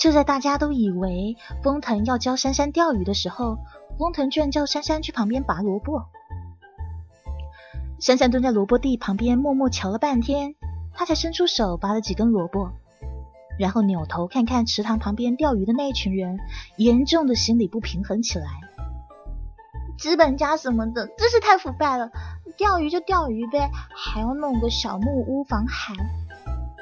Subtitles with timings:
[0.00, 3.58] 就在大家都以为封腾要教珊珊钓鱼的时候，
[3.98, 6.06] 封腾居然叫珊珊去旁边拔萝卜。
[7.98, 10.54] 珊珊蹲在萝卜地旁边，默默瞧了半天，
[10.94, 12.70] 她才伸出手拔了几根萝卜，
[13.58, 16.38] 然后扭头看看池塘旁边钓鱼的那一群人，
[16.78, 18.46] 严重的心理不平衡起来。
[19.98, 22.10] 资本家什么的，真是太腐败了！
[22.56, 25.94] 钓鱼就钓鱼呗，还要弄个小木屋防寒。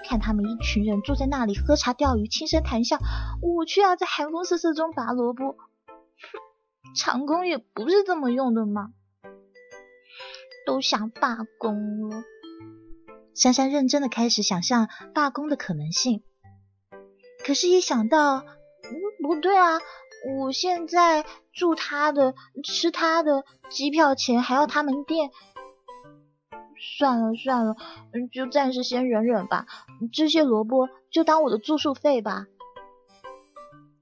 [0.09, 2.97] 看他们一群人坐在那里喝茶钓鱼，轻声谈笑，
[3.43, 5.59] 我却要在寒风瑟瑟中拔萝卜。
[6.97, 8.93] 长工也不是这么用的嘛！
[10.67, 12.25] 都想罢工了。
[13.35, 16.23] 珊珊认真的开始想象罢工的可能性，
[17.45, 19.79] 可是，一想到，嗯，不对啊，
[20.41, 25.31] 我现在住他的，吃他的，机票钱还要他们垫，
[26.81, 27.77] 算了算了，
[28.13, 29.67] 嗯，就暂时先忍忍吧。
[30.13, 32.47] 这些萝卜就当我的住宿费吧。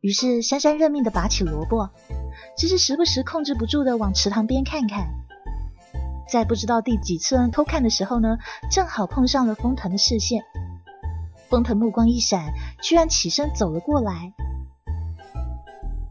[0.00, 1.90] 于是，珊珊认命的拔起萝卜，
[2.56, 5.08] 只是时不时控制不住的往池塘边看看。
[6.28, 8.38] 在不知道第几次偷看的时候呢，
[8.70, 10.44] 正好碰上了风腾的视线。
[11.48, 14.32] 风腾目光一闪，居然起身走了过来。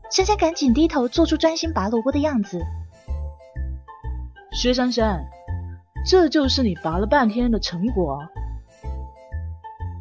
[0.10, 2.66] 珊珊赶紧低头，做出专心拔萝卜的样子。
[4.54, 5.26] 薛珊珊，
[6.06, 8.20] 这就是你拔了半天的成果。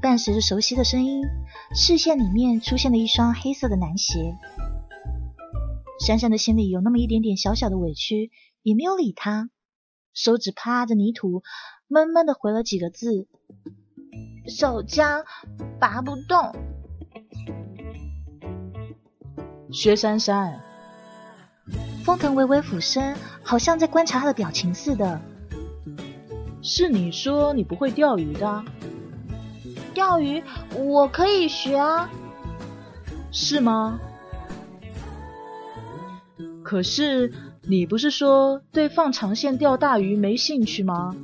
[0.02, 1.22] 伴随着熟悉的声音，
[1.74, 4.36] 视线里面出现了一双黑色的男鞋。
[6.04, 8.30] 珊珊的心里有那么一点点小小的委屈，
[8.62, 9.48] 也没有理他。
[10.12, 11.42] 手指趴着泥土，
[11.88, 13.26] 闷闷的回了几个字
[14.46, 15.24] ：“手僵，
[15.80, 16.54] 拔不动。”
[19.72, 20.60] 薛珊珊，
[22.04, 25.18] 封腾微微俯身，好像在观察他的表情似的。
[26.64, 28.64] 是你说你不会钓鱼的？
[29.94, 30.42] 钓鱼
[30.74, 32.10] 我可以学啊。
[33.30, 34.00] 是吗？
[36.64, 37.32] 可是。
[37.66, 41.16] 你不是说对放长线钓大鱼没兴趣吗？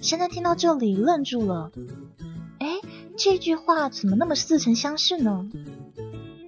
[0.00, 1.70] 现在听到这里愣住了，
[2.60, 2.80] 哎，
[3.14, 5.50] 这句话怎么那么似曾相识呢？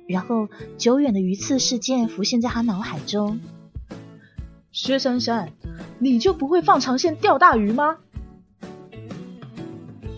[0.08, 3.38] 然后久远的鱼刺事件浮现在他脑海中。
[4.76, 5.48] 薛珊珊，
[5.98, 7.96] 你就不会放长线钓大鱼吗？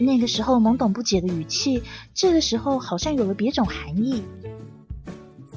[0.00, 4.24] 那个时候懵懂不解的语气，这个时候好像有了别种含义。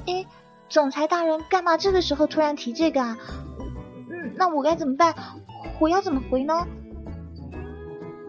[0.06, 0.24] 哎。
[0.68, 3.18] 总裁大人，干嘛这个时候突然提这个啊？
[4.08, 5.14] 嗯，那我该怎么办？
[5.80, 6.66] 我要怎么回呢？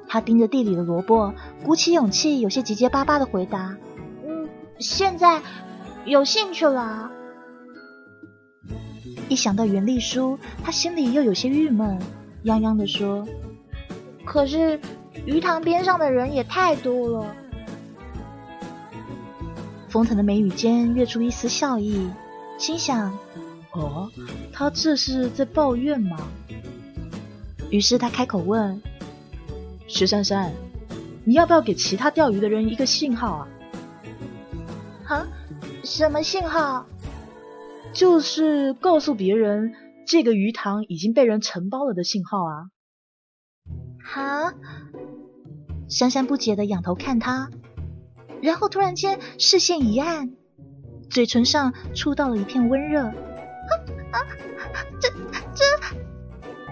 [0.09, 3.77] 他盯着地里的萝卜，鼓起勇气，有些结结巴巴的回答
[4.27, 5.39] ：“嗯，现在
[6.03, 7.11] 有兴趣了。”
[9.29, 11.99] 一想到袁丽书，他心里又有些郁闷，
[12.43, 13.27] 泱泱的说
[14.25, 14.79] ：“可是
[15.25, 17.35] 鱼塘边上的人也太多了。”
[19.89, 22.09] 风腾的眉宇间跃出一丝笑意。
[22.57, 23.17] 心想
[23.73, 24.09] ：“哦，
[24.51, 26.17] 他这是在抱怨吗？”
[27.69, 28.81] 于是他开口问
[29.87, 30.53] ：“徐珊珊，
[31.25, 33.47] 你要不要给其他钓鱼的人一个信号啊
[35.05, 35.27] ？”“啊，
[35.83, 36.85] 什么信号
[37.93, 39.73] ？”“就是告诉别人
[40.07, 42.69] 这个鱼塘已经被人承包了的信号啊。
[44.15, 44.53] ”“啊！”
[45.89, 47.49] 珊珊不解的仰头看他，
[48.41, 50.31] 然后突然间视线一暗。
[51.09, 53.03] 嘴唇上触到了一片温热，
[54.11, 54.17] 啊！
[54.99, 55.09] 这
[55.53, 55.63] 这！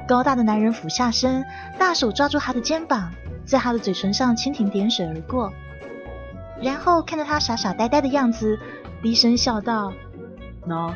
[0.07, 1.45] 高大的男人俯下身，
[1.77, 3.11] 大手抓住他的肩膀，
[3.45, 5.53] 在他的嘴唇上蜻蜓点水而过，
[6.59, 8.57] 然后看着他傻傻呆呆的样子，
[9.03, 9.93] 低声笑道
[10.65, 10.95] ：“喏，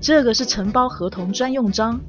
[0.00, 2.00] 这个是承包合同专用章。”！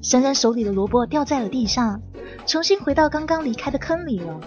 [0.00, 2.00] 珊珊手里的萝卜掉在了地上，
[2.46, 4.40] 重新回到刚刚离开的坑里了。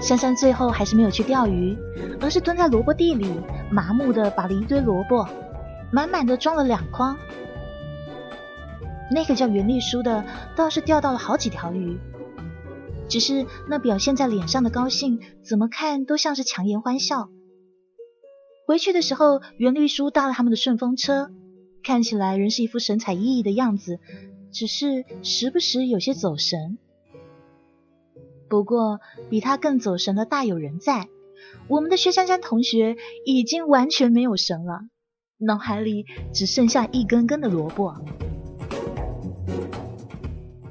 [0.00, 1.78] 珊珊最后还是没有去钓鱼，
[2.20, 3.32] 而是蹲在萝卜地里，
[3.70, 5.24] 麻木的把了一堆萝卜，
[5.92, 7.16] 满满的装了两筐。
[9.12, 10.24] 那个叫袁丽书的
[10.56, 11.96] 倒是钓到了好几条鱼，
[13.10, 17.28] 只是那表现在脸上的高兴，怎么看都像是强颜欢笑。
[18.66, 21.30] 回去的时候，袁丽书搭了他们的顺风车，
[21.82, 23.98] 看起来仍是一副神采奕奕的样子，
[24.52, 26.78] 只是时不时有些走神。
[28.48, 31.08] 不过，比他更走神的大有人在。
[31.66, 34.82] 我们的薛珊珊同学已经完全没有神了，
[35.38, 37.96] 脑海里只剩下一根根的萝卜。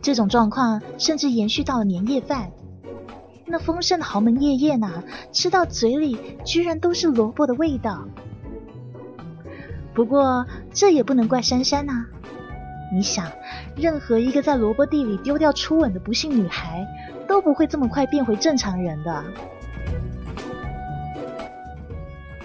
[0.10, 2.50] 这种状况甚至延续到了年夜饭。
[3.46, 8.08] 那丰盛的豪门夜宴呐，吃到嘴里居然都是萝卜的味道。
[9.94, 12.08] 不过，这也不能怪珊珊呐。
[12.92, 13.28] 你想，
[13.78, 16.88] 任何一个在萝卜地里丢掉初吻的不幸女孩，
[17.28, 19.24] 都不会这么快变回正常人的。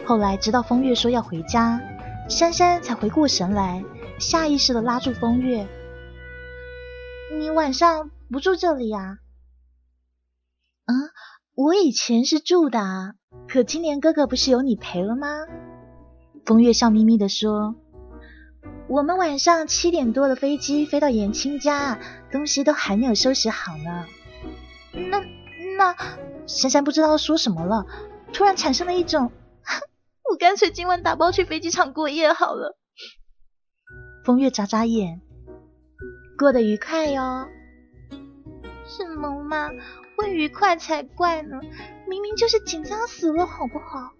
[0.04, 1.80] 后来，直到风月说要回家，
[2.28, 3.82] 珊珊才回过神来，
[4.18, 5.66] 下意识的拉住风月
[7.32, 9.18] ：“你晚上不住这里呀
[10.86, 11.10] ？”“嗯，
[11.54, 13.14] 我以前是住的，
[13.48, 15.28] 可今年哥哥不是有你陪了吗？”
[16.44, 17.74] 风月笑眯眯的说。
[18.86, 21.98] 我们晚上七点多的飞机飞到延青家，
[22.30, 24.06] 东西都还没有收拾好呢。
[24.92, 25.22] 那
[25.78, 25.96] 那，
[26.46, 27.86] 珊珊不知道说什么了，
[28.34, 29.32] 突然产生了一种，
[30.30, 32.76] 我干脆今晚打包去飞机场过夜好了。
[34.22, 35.22] 风月眨眨眼，
[36.38, 37.48] 过得愉快哟。
[38.86, 39.70] 什么嘛，
[40.16, 41.60] 会愉快才怪呢，
[42.06, 44.12] 明明就是紧张死了，好不好？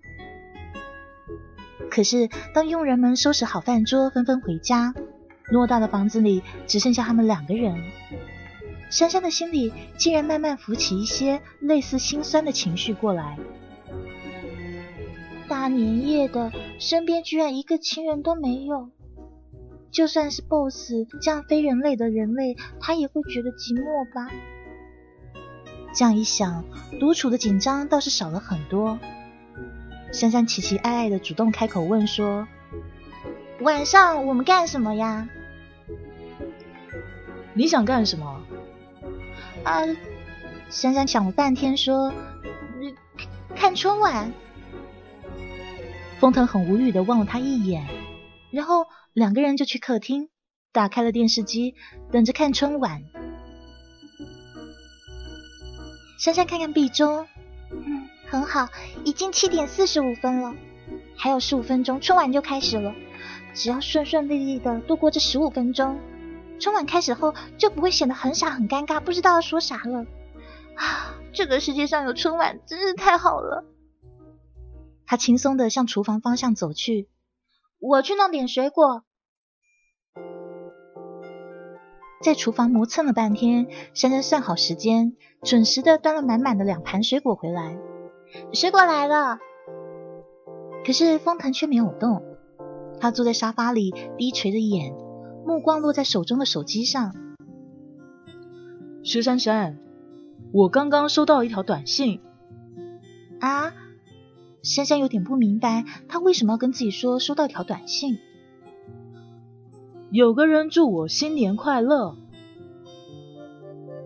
[1.90, 4.94] 可是，当佣人们收拾好饭桌，纷纷回家，
[5.52, 7.76] 偌大的房子里只剩下他们两个人。
[8.90, 13.38] 珊珊的心里竟然慢慢浮起一些类似心酸的情绪过来。
[15.46, 18.88] 大年夜的，身边居然一个亲人都没有。
[19.94, 24.28] 就算是 BOSS 这样非人类的人类，他也会觉得寂寞吧？
[25.94, 26.64] 这样一想，
[26.98, 28.98] 独处的紧张倒是少了很多。
[30.12, 32.48] 珊珊奇奇爱爱的主动开口问说
[33.62, 35.28] ：“晚上我们干什么呀？”
[37.54, 38.42] 你想干什么？
[39.62, 39.80] 啊！
[40.70, 42.12] 珊珊想了半天说
[43.54, 44.32] ：“看春晚。”
[46.18, 47.86] 封腾很无语的望了他一眼，
[48.50, 50.28] 然后两个人就去客厅，
[50.72, 51.76] 打开了电视机，
[52.10, 53.02] 等着看春晚。
[56.18, 57.26] 珊珊看看壁钟，
[57.70, 58.08] 嗯。
[58.26, 58.68] 很好，
[59.04, 60.56] 已经七点四十五分了，
[61.16, 62.92] 还有十五分钟，春晚就开始了。
[63.54, 66.00] 只要顺顺利利的度过这十五分钟，
[66.58, 70.06] 春晚开始后就不会显得很傻很尴尬，不知道要说啥了。
[70.74, 73.64] 啊，这个世界上有春晚真是太好了。
[75.06, 77.08] 他轻松的向厨房方向走去，
[77.86, 79.04] 我去弄点水果。
[82.22, 87.76] 在厨房磨蹭了半天，珊珊算好时间，准时的端了满满的两盘水果回来。
[88.54, 89.38] 水果来了，
[90.86, 92.22] 可是风腾却没有动。
[93.00, 94.94] 他坐在沙发里，低垂着眼，
[95.44, 97.14] 目光落在手中的手机上。
[99.02, 99.78] 薛珊珊，
[100.54, 102.22] 我刚刚收到一条短信。
[103.40, 103.74] 啊？
[104.64, 108.18] 珊珊有点不明白，他为什么要跟自己说收到条短信？
[110.10, 112.16] 有个人祝我新年快乐。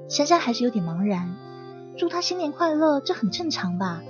[0.09, 1.37] 珊珊还是有点茫然，
[1.97, 4.03] 祝他新年快乐，这很正常吧？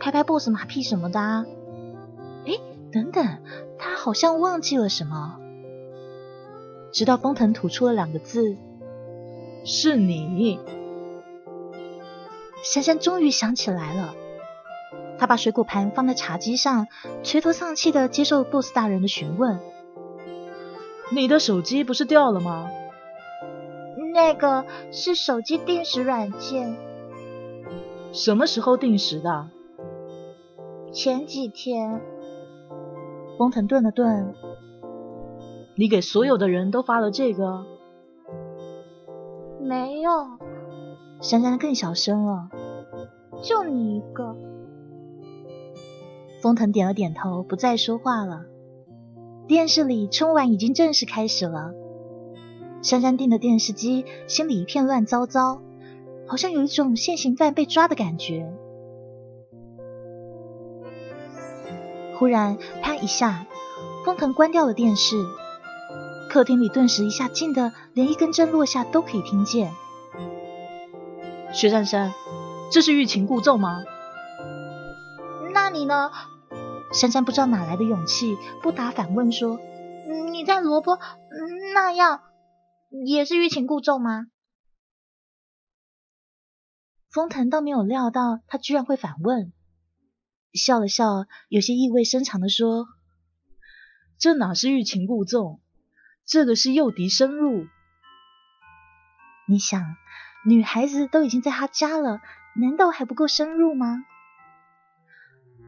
[0.00, 1.46] 拍拍 boss 马屁什么的，啊
[2.44, 2.54] 哎，
[2.92, 3.38] 等等，
[3.78, 5.38] 他好像忘记了什么。
[6.90, 8.56] 直到封腾吐出了两个字
[9.64, 10.58] ：“是你。”
[12.64, 14.14] 珊珊终于想起来了，
[15.18, 16.86] 他把水果盘放在茶几上，
[17.22, 19.58] 垂头丧气的接受 boss 大人的询问
[21.12, 22.70] ：“你的手机不是掉了吗？”
[24.14, 26.76] 那个是手机定时软件。
[28.12, 29.48] 什么时候定时的？
[30.92, 32.00] 前几天，
[33.36, 34.34] 工藤顿了顿，
[35.76, 37.64] 你给所有的人都发了这个？
[39.60, 40.10] 没有，
[41.20, 42.48] 珊珊更小声了，
[43.42, 44.34] 就你一个。
[46.40, 48.44] 封腾点了点头，不再说话了。
[49.46, 51.72] 电视里春晚已经正式开始了，
[52.82, 55.62] 珊珊盯着电视机，心里一片乱糟糟，
[56.26, 58.52] 好像有一种现行犯被抓的感觉。
[62.18, 63.46] 忽然，啪一下，
[64.04, 65.16] 封腾关掉了电视，
[66.28, 69.72] 客厅里顿时一下静的，连一根针落下都可以听见。
[71.52, 72.12] 薛珊珊，
[72.70, 73.82] 这是欲擒故纵吗？
[75.68, 76.10] 那你呢？
[76.94, 79.60] 珊珊不知道哪来的勇气，不答反问说
[80.32, 80.98] ：“你在萝卜
[81.74, 82.22] 那样，
[83.04, 84.28] 也是欲擒故纵吗？”
[87.12, 89.52] 风腾倒没有料到他居然会反问。
[90.54, 92.86] 笑了笑，有些意味深长的说
[94.18, 95.60] ：“这哪是欲擒故纵，
[96.24, 97.66] 这个是诱敌深入。
[99.46, 99.84] 你想，
[100.46, 102.22] 女孩子都已经在他家了，
[102.56, 104.06] 难道还不够深入吗？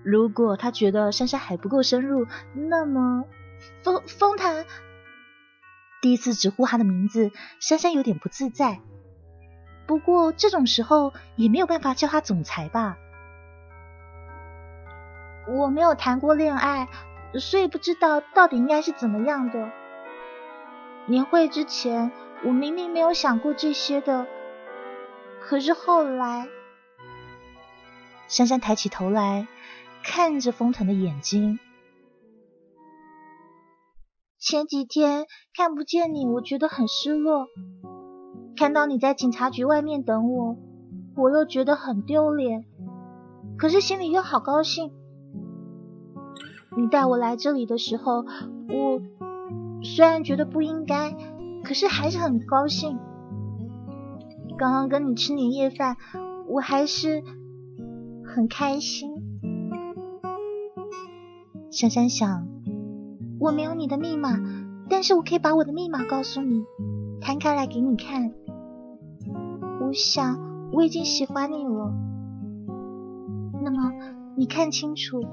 [0.02, 3.25] 如果他觉得珊珊还不够深入，那么
[3.83, 4.64] 风风谈
[6.00, 8.80] 第一次直呼他的名字，珊珊有点不自在。
[9.87, 12.97] 不过这种时候也没有办法叫他总裁吧。”
[15.49, 16.87] 我没有谈过恋爱，
[17.35, 19.71] 所以不知道到底应该是怎么样的。
[21.07, 22.12] 年会之前，
[22.45, 24.26] 我明明没有想过这些的。
[25.40, 26.47] 可是后来，
[28.28, 29.49] 珊珊抬起头来，
[30.02, 31.59] 看着风腾的眼睛。
[34.38, 37.47] 前几天看不见你，我觉得很失落。
[38.57, 40.57] 看到你在警察局外面等我，
[41.16, 42.64] 我又觉得很丢脸。
[43.59, 44.92] 可是心里又好高兴。
[46.76, 48.25] 你带我来这里的时候，
[48.69, 49.00] 我
[49.83, 51.14] 虽然觉得不应该，
[51.62, 52.99] 可是还是很高兴。
[54.57, 55.97] 刚刚跟你吃年夜饭，
[56.49, 57.23] 我还是
[58.25, 59.29] 很开心。
[61.70, 62.48] 珊珊想，
[63.38, 64.40] 我没有你的密码，
[64.88, 66.64] 但是我可以把我的密码告诉你，
[67.20, 68.32] 摊开来给你看。
[69.80, 71.94] 我想我已经喜欢你了。
[73.62, 73.92] 那么，
[74.36, 75.24] 你看清楚，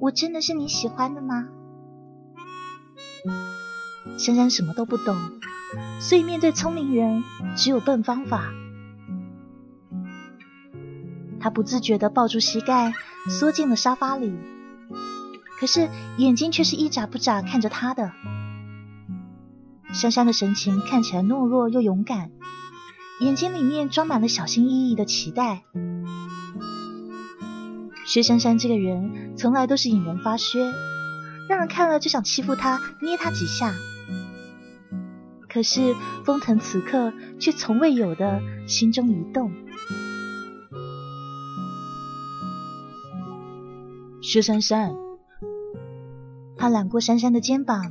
[0.00, 1.48] 我真的是你喜欢的吗？
[4.18, 5.16] 珊珊什么都不懂，
[5.98, 7.24] 所以面对聪明人，
[7.56, 8.52] 只有笨方法。
[11.40, 12.92] 他不自觉地抱住膝盖，
[13.28, 14.32] 缩进了沙发里，
[15.60, 18.10] 可是眼睛却是一眨不眨看着他的。
[19.92, 22.30] 珊珊的神情看起来懦弱又勇敢，
[23.20, 25.64] 眼睛里面装满了小心翼翼的期待。
[28.06, 30.72] 薛珊珊这个人从来都是引人发噱，
[31.46, 33.74] 让人看了就想欺负他、捏他几下。
[35.46, 39.52] 可是封腾此刻却从未有的心中一动。
[44.22, 44.94] 薛珊珊，
[46.60, 47.90] 他揽过珊珊的肩膀，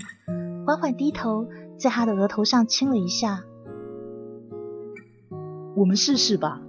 [0.63, 1.47] 缓缓低头，
[1.79, 3.43] 在她的额头上亲了一下。
[5.75, 6.61] 我们试试吧。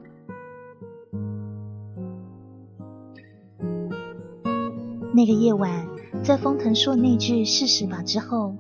[5.13, 5.87] 那个夜晚，
[6.25, 8.55] 在封腾说那句“试试吧”之后，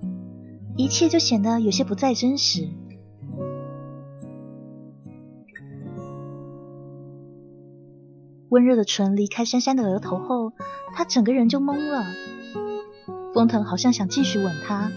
[0.76, 2.68] 一切就显得有些不再真实。
[8.50, 10.52] 温热的唇离开珊珊的额头后，
[10.92, 12.04] 他整个人就懵了。
[13.32, 14.90] 封腾好像想继续吻她，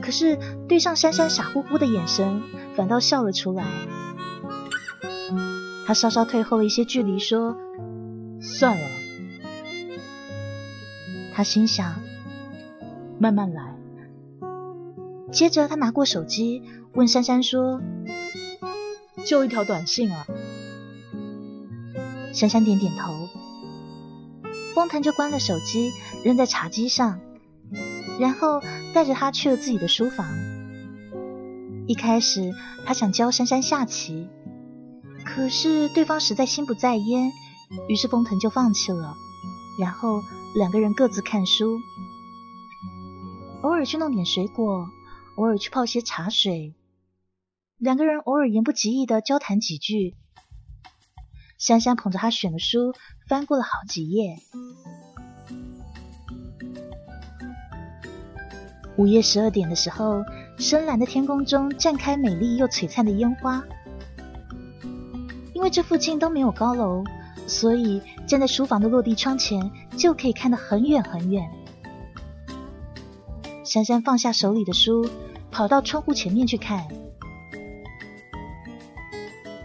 [0.00, 0.38] 可是
[0.68, 2.42] 对上珊珊傻乎乎的眼神，
[2.76, 3.64] 反倒笑了出来。
[5.86, 7.56] 他稍稍退后了一些距离，说
[8.40, 8.86] ：“算了。”
[11.34, 12.00] 他心想
[13.18, 13.76] ：“慢慢来。”
[15.32, 16.62] 接着，他拿过手机，
[16.92, 17.80] 问珊珊说
[19.26, 20.26] ：“就一条短信啊？”
[22.32, 23.28] 珊珊点点头。
[24.74, 25.92] 封腾就关了手机，
[26.24, 27.18] 扔在茶几上，
[28.22, 28.62] 然后
[28.94, 30.28] 带着他去了自己的书房。
[31.88, 32.54] 一开始，
[32.86, 34.28] 他想教珊珊下棋，
[35.26, 37.32] 可是对方实在心不在焉，
[37.88, 39.16] 于是封腾就放弃了。
[39.80, 40.22] 然后。
[40.54, 41.80] 两个人各自看书，
[43.62, 44.86] 偶尔去弄点水果，
[45.36, 46.74] 偶尔去泡些茶水。
[47.78, 50.14] 两个人偶尔言不及义的交谈几句。
[51.56, 52.92] 珊珊捧着他选的书，
[53.26, 54.36] 翻过了好几页。
[58.96, 60.22] 午夜十二点的时候，
[60.58, 63.62] 深蓝的天空中绽开美丽又璀璨的烟花。
[65.54, 67.04] 因为这附近都没有高楼。
[67.44, 71.50] 所以站在书房的落地窗前，就可以看得很远很远。
[73.64, 75.08] 珊珊放下手里的书，
[75.50, 76.86] 跑到窗户前面去看。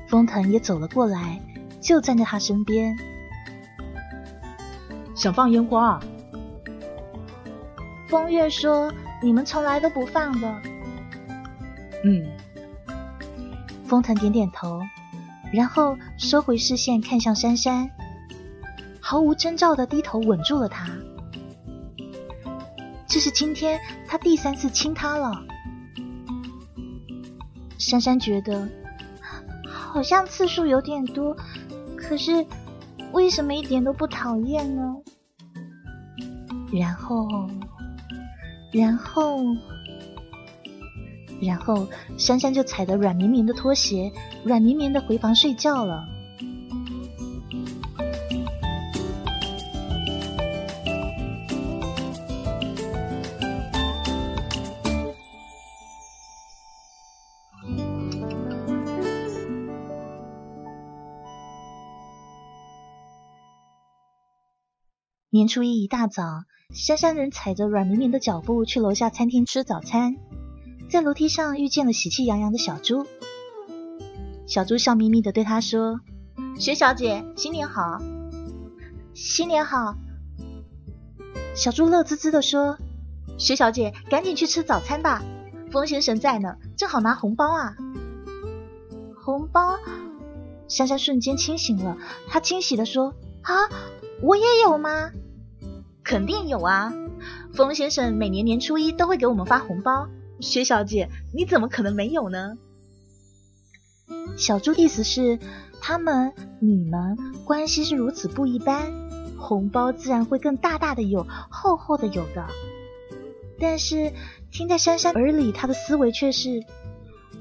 [0.08, 1.40] 风腾也走了过来，
[1.80, 2.98] 就站在他身边。
[5.14, 6.04] 想放烟花啊？
[8.08, 10.62] 风月说：“你们从来都不放的。”
[12.04, 12.28] 嗯。
[13.86, 14.82] 封腾点点头。
[15.54, 17.90] 然后收回视线，看向珊珊，
[19.00, 20.90] 毫无征兆的低头吻住了她。
[23.08, 25.32] 这是今天他第三次亲她了。
[27.78, 28.68] 珊珊觉得
[29.66, 31.38] 好像次数有点多，
[31.96, 32.46] 可是
[33.14, 34.98] 为什么一点都不讨厌呢？
[36.74, 37.26] 然后，
[38.72, 39.44] 然后。
[41.40, 44.12] 然后，珊珊就踩着软绵绵的拖鞋，
[44.44, 46.08] 软绵绵的回房睡觉了。
[65.38, 70.16] 年初一一大早，珊珊仍踩着软绵绵的脚步去楼下餐厅吃早餐。
[70.90, 73.06] 在楼梯上遇见了喜气洋洋的小猪，
[74.48, 76.00] 小猪笑眯眯的对他说
[76.58, 78.02] ：“薛小姐，新年好！
[79.14, 79.94] 新年好！”
[81.54, 82.80] 小猪乐滋滋的说
[83.38, 85.22] ：“薛小姐，赶紧去吃早餐吧，
[85.72, 87.76] 风先生在呢，正好拿红包啊。
[89.24, 89.78] 红包？
[90.68, 91.96] 珊珊瞬间清醒了，
[92.28, 93.14] 她惊喜的说
[93.46, 93.54] ：“啊，
[94.24, 95.12] 我也有吗？
[96.08, 96.94] 肯定有啊！
[97.54, 100.08] 风先生每年年初一都会给我们发红包。
[100.40, 102.58] 薛小姐，你怎么可能没有呢？”
[104.38, 105.38] 小猪意思是，
[105.82, 108.90] 他们、你们关系是如此不一般，
[109.38, 112.46] 红包自然会更大大的有，厚厚的有的。
[113.60, 114.14] 但是
[114.50, 116.64] 听在珊珊耳里，她的思维却是：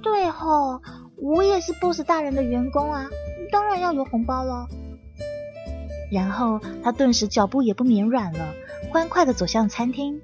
[0.02, 0.82] 对吼。
[1.18, 3.06] 我也是 boss 大人的员工啊，
[3.52, 4.66] 当然要有红包了。
[6.10, 8.54] 然后他顿时脚步也不绵软了，
[8.92, 10.20] 欢快的走向餐厅。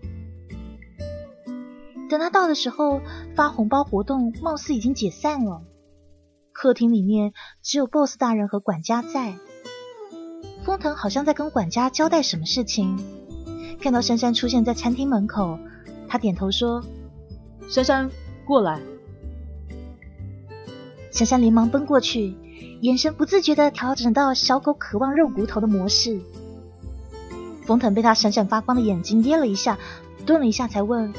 [2.09, 3.01] 等他到的时候，
[3.35, 5.63] 发红包活动貌似已经解散了。
[6.53, 9.35] 客厅里面只有 boss 大人和管家在。
[10.65, 13.03] 封腾好像在跟管家交代什么事情。
[13.81, 15.59] 看到珊珊出现在餐厅门口，
[16.07, 16.85] 他点头说
[17.69, 18.11] ：“珊珊，
[18.45, 18.81] 过来。”
[21.13, 22.35] 珊珊连忙奔过去，
[22.81, 26.21] 眼神不自觉的调整到小狗渴望肉骨头的模式。
[27.67, 29.79] 风腾被他闪闪发光的眼睛噎了一下，
[30.25, 31.13] 顿了一下才问：“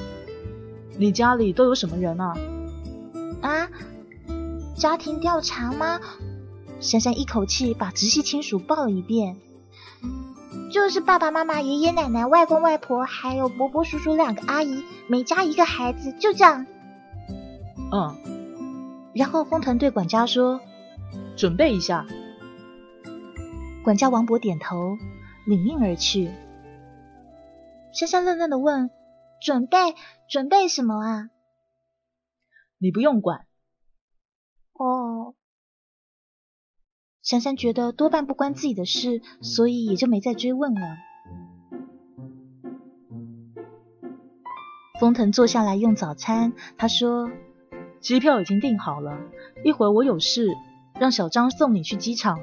[0.97, 2.35] 你家里都有什么人啊？”
[3.41, 3.69] 啊，
[4.75, 6.01] 家庭调查吗？
[6.79, 9.37] 珊珊一口气把直系亲属报了一遍，
[10.71, 16.65] 就是爸爸妈妈、爷爷奶奶、外公外婆，还有伯伯叔叔两个阿姨，每家一个孩子，就这样。
[17.91, 18.42] 嗯。
[19.13, 20.59] 然后风腾对管家说
[21.37, 22.07] ：“准备一下。”
[23.83, 24.97] 管家王博点头，
[25.45, 26.31] 领命而去。
[27.93, 28.89] 珊珊愣愣的问
[29.39, 29.77] ：“准备
[30.27, 31.29] 准备什么啊
[32.79, 33.45] ？”“你不用管。”
[34.73, 35.35] 哦。
[37.21, 40.81] 珊珊觉得多半不关自己的事，所以也就没再追问了。
[44.99, 47.29] 封腾坐下来用早餐，他说。
[48.03, 49.17] 机票已经订好了，
[49.63, 50.49] 一会儿我有事，
[50.99, 52.37] 让小张送你去机场。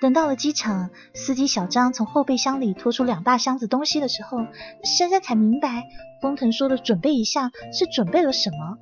[0.00, 4.38] 等到了机场，司机小张从后备箱里拖出两大箱子东西的时候，
[4.82, 5.84] 珊珊才明白，
[6.22, 8.78] 封腾说的“准备一下”是准备了什么。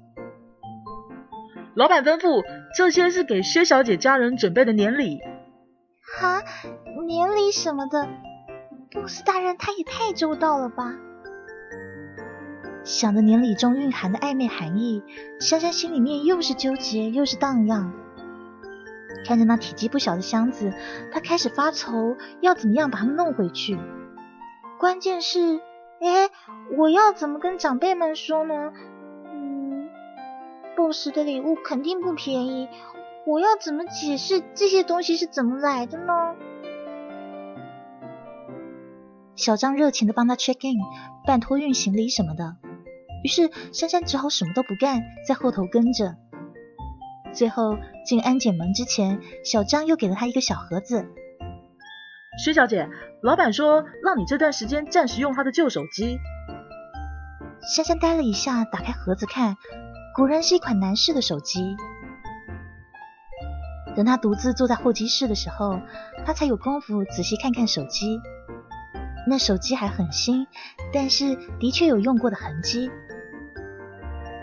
[1.74, 2.42] 老板吩咐，
[2.76, 5.18] 这些是给薛小姐家人准备的年礼。
[6.16, 6.42] 哈，
[7.04, 8.08] 年礼什么的，
[8.92, 10.94] 波斯大人他也太周到了吧！
[12.84, 15.02] 想着年礼中蕴含的暧昧含义，
[15.38, 17.92] 珊珊心里面又是纠结又是荡漾。
[19.26, 20.72] 看着那体积不小的箱子，
[21.12, 23.78] 她开始发愁，要怎么样把它们弄回去。
[24.78, 25.60] 关键是，
[26.00, 26.30] 哎，
[26.78, 28.72] 我要怎么跟长辈们说呢？
[29.32, 29.88] 嗯
[30.74, 32.68] ，boss 的礼物肯定不便宜，
[33.26, 36.34] 我要怎么解释这些东西是怎么来的呢？
[39.36, 40.80] 小张热情的帮他 check in，
[41.26, 42.56] 办托运行李什么的。
[43.22, 46.16] 于是珊珊只好什么都不干，在后头跟着。
[47.32, 51.06] 最后进安检门之前，小张又给了他一个小盒子。
[52.44, 52.88] 薛小姐，
[53.22, 56.18] 老板说让你这段时间暂时用他的旧手机。
[57.74, 59.56] 珊珊呆了一下，打开盒子看，
[60.16, 61.76] 果然是一款男士的手机。
[63.94, 65.80] 等他独自坐在候机室的时候，
[66.24, 68.20] 他才有功夫仔细看看手机。
[69.28, 70.46] 那手机还很新，
[70.92, 72.90] 但是的确有用过的痕迹。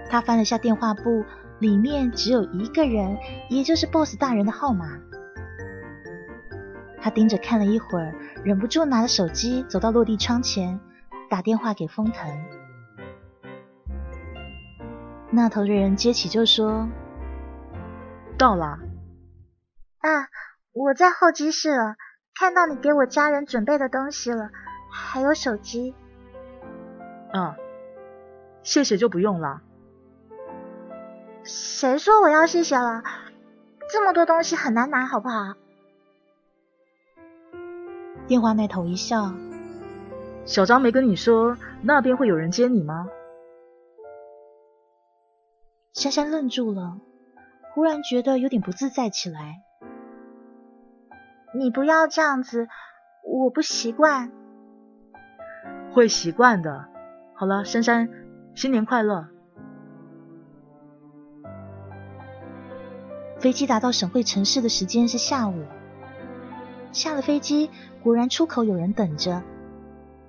[0.10, 1.26] 他翻了下电话簿，
[1.60, 3.17] 里面只有一个人，
[3.50, 5.00] 也就是 boss 大人的号码。
[7.02, 10.80] 他盯着看了一会儿，忍不住拿着手机走到落地窗前，
[11.30, 12.46] 打电话给风腾。
[15.30, 16.88] 那头的人接起就说
[18.38, 18.80] ：“到了。”
[20.00, 20.30] 啊，
[20.72, 21.96] 我在候机室了，
[22.34, 24.50] 看到你给我家人准备的东西了，
[24.91, 25.93] 还有手机。
[27.34, 27.56] 嗯，
[28.63, 29.62] 谢谢就不用了。
[31.48, 33.02] 谁说我要谢谢了？
[33.90, 35.54] 这么多东西很难拿，好不好？
[38.28, 39.32] 电话那头一笑，
[40.46, 43.08] 小张没跟你说那边会有人接你吗？
[45.94, 46.98] 珊珊愣住了，
[47.74, 49.62] 忽然觉得有点不自在起来。
[51.54, 52.68] 你不要这样子，
[53.24, 54.32] 我不习惯。
[55.94, 56.90] 会习惯的。
[57.36, 58.10] 好了，珊珊，
[58.54, 59.30] 新年快乐。
[63.39, 65.63] 飞机达到省会城市的时间是下午。
[66.91, 67.69] 下了飞机，
[68.02, 69.43] 果然出口有人等着，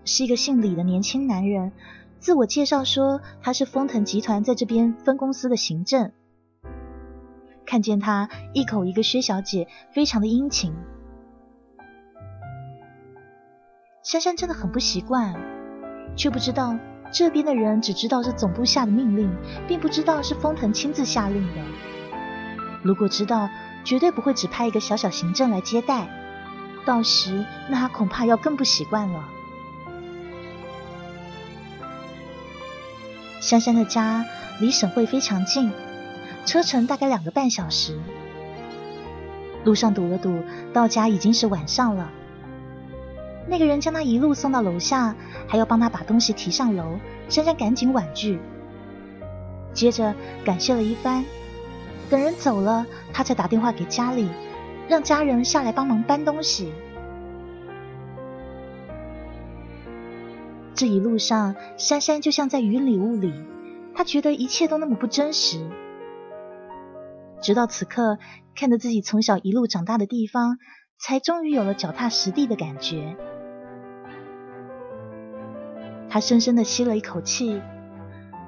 [0.05, 1.73] 是一个姓李的年轻男人，
[2.19, 6.13] 自我介绍说他是丰腾集团在这边分公司的行政。
[7.65, 10.75] 看见他一口一个薛小姐，非常的殷勤。
[14.03, 15.35] 珊珊真的很不习惯，
[16.17, 16.79] 却不知道
[17.13, 19.31] 这边的人只知道是总部下的命令，
[19.67, 21.63] 并不知道是风腾亲自下令的。
[22.89, 23.51] 如果知道，
[23.85, 26.09] 绝对不会只派一个小小行政来接待。
[26.87, 29.29] 到时，那他恐怕要更不习惯了。
[33.43, 34.25] 珊珊的家
[34.59, 35.71] 离省会非常近，
[36.47, 37.99] 车程大概两个半小时。
[39.65, 42.11] 路上堵了堵，到家已经是晚上了。
[43.47, 45.15] 那个人将他一路送到楼下，
[45.47, 46.99] 还要帮他把东西提上楼。
[47.29, 48.41] 珊珊赶紧婉拒，
[49.75, 51.23] 接着感谢了一番。
[52.11, 54.29] 等人走了，他才打电话给家里，
[54.89, 56.73] 让家人下来帮忙搬东西。
[60.75, 63.33] 这一路上，珊珊就像在云里雾里，
[63.95, 65.69] 她觉得一切都那么不真实。
[67.43, 68.19] 直到此刻，
[68.55, 70.59] 看着自己从小一路长大的地方，
[70.99, 73.17] 才终于有了脚踏实地的感觉。
[76.09, 77.61] 他深深的吸了一口气，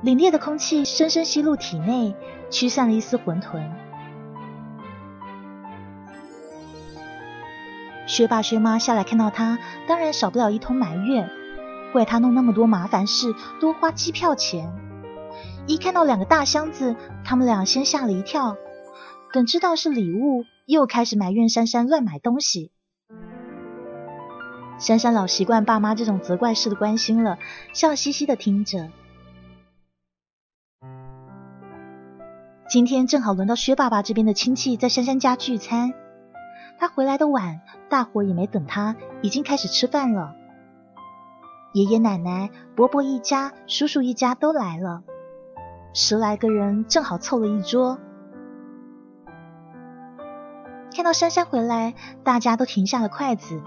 [0.02, 2.14] 凛冽的空气深深吸入体内，
[2.50, 3.62] 驱散了一丝混沌。
[8.06, 11.30] 薛爸薛妈下来看到他，当然少不了一通埋怨，
[11.92, 14.72] 怪他弄那么多麻烦事，多花机票钱。
[15.66, 18.56] 一看到两个大箱子，他们俩先吓了一跳，
[19.32, 22.72] 等知道是礼物，又开始埋怨珊珊乱买东西。
[24.78, 27.38] 珊珊老习惯爸妈这种责怪式的关心了，
[27.72, 28.88] 笑嘻嘻的听着。
[32.70, 35.92] 今天正好轮到薛爸爸这边的亲戚在珊珊家聚餐，
[36.78, 40.36] 他回来的晚，大伙也没等他，已经开始吃饭了。
[41.72, 45.02] 爷爷奶奶、伯伯一家、叔叔一家都来了，
[45.94, 47.98] 十来个人正好凑了一桌。
[50.94, 53.60] 看到珊珊回来，大家都停下了筷子。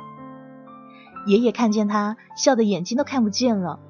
[1.26, 3.82] 爷爷看见他，笑得眼睛都看不见了。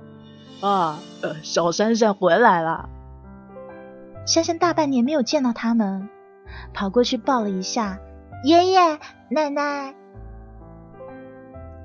[0.59, 2.89] 啊，呃，小珊珊回来了。
[4.25, 6.09] 珊珊大半年没有见到他们，
[6.73, 7.99] 跑过去抱了一下
[8.43, 9.93] 爷爷奶奶。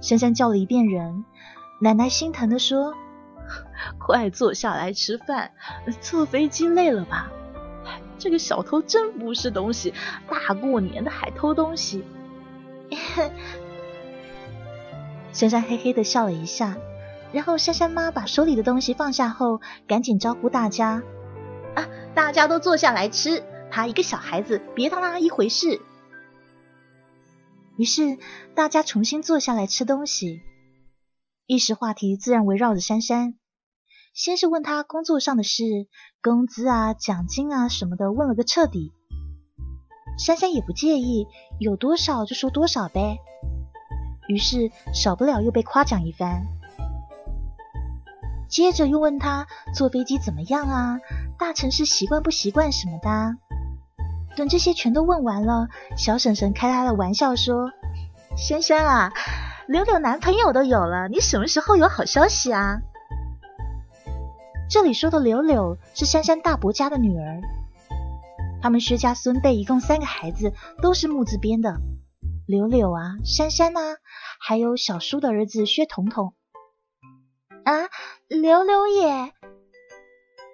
[0.00, 1.24] 珊珊叫了一遍人，
[1.80, 2.94] 奶奶心疼的说
[3.98, 5.50] ：“快坐下来吃饭，
[6.00, 7.28] 坐飞机累了吧？
[8.18, 9.92] 这个小偷真不是东西，
[10.28, 12.04] 大过年的还偷东西。
[15.32, 16.76] ”珊珊嘿嘿的笑了一下，
[17.32, 21.02] 然后珊珊妈把手里的东西放下后，赶紧招呼大家
[21.74, 21.84] ：“啊，
[22.18, 25.80] 大家都坐下来吃，他一个小孩子，别当他一回事。”
[27.78, 28.18] 于是
[28.56, 30.40] 大家重新坐下来吃东西，
[31.46, 33.36] 一时话题自然围绕着珊珊。
[34.14, 35.62] 先是问他工作上的事，
[36.20, 38.90] 工资啊、奖金啊什么的，问了个彻底。
[40.18, 41.28] 珊珊也不介意，
[41.60, 43.18] 有多少就说多少呗。
[44.26, 46.48] 于是少不了又被夸奖一番，
[48.48, 50.98] 接着又问他坐飞机怎么样啊，
[51.38, 53.36] 大城市习惯不习惯什么的。
[54.36, 57.70] 等这些全都问完了，小婶婶开他的玩笑说
[58.38, 59.12] ：“珊珊啊，
[59.66, 62.80] 柳柳男朋友都有了，你什么时候有好消息啊？”
[64.70, 67.40] 这里说的柳柳是珊珊大伯家的女儿，
[68.62, 71.80] 他们薛家孙辈一共三个孩子，都是木字边的。
[72.46, 73.80] 柳柳啊，珊珊啊，
[74.40, 76.32] 还有小叔的儿子薛彤彤
[77.64, 77.72] 啊，
[78.28, 79.32] 柳柳也，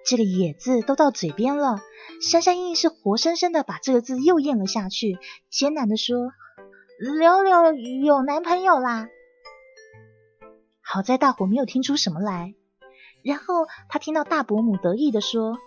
[0.05, 1.81] 这个“也”字都到嘴边了，
[2.21, 5.17] 珊珊硬是活生生的把这个字又咽了下去，
[5.49, 6.15] 艰难的说
[7.19, 9.09] ：“柳柳有男朋友啦。”
[10.81, 12.55] 好在大伙没有听出什么来，
[13.21, 15.57] 然后他听到大伯母得意的说：“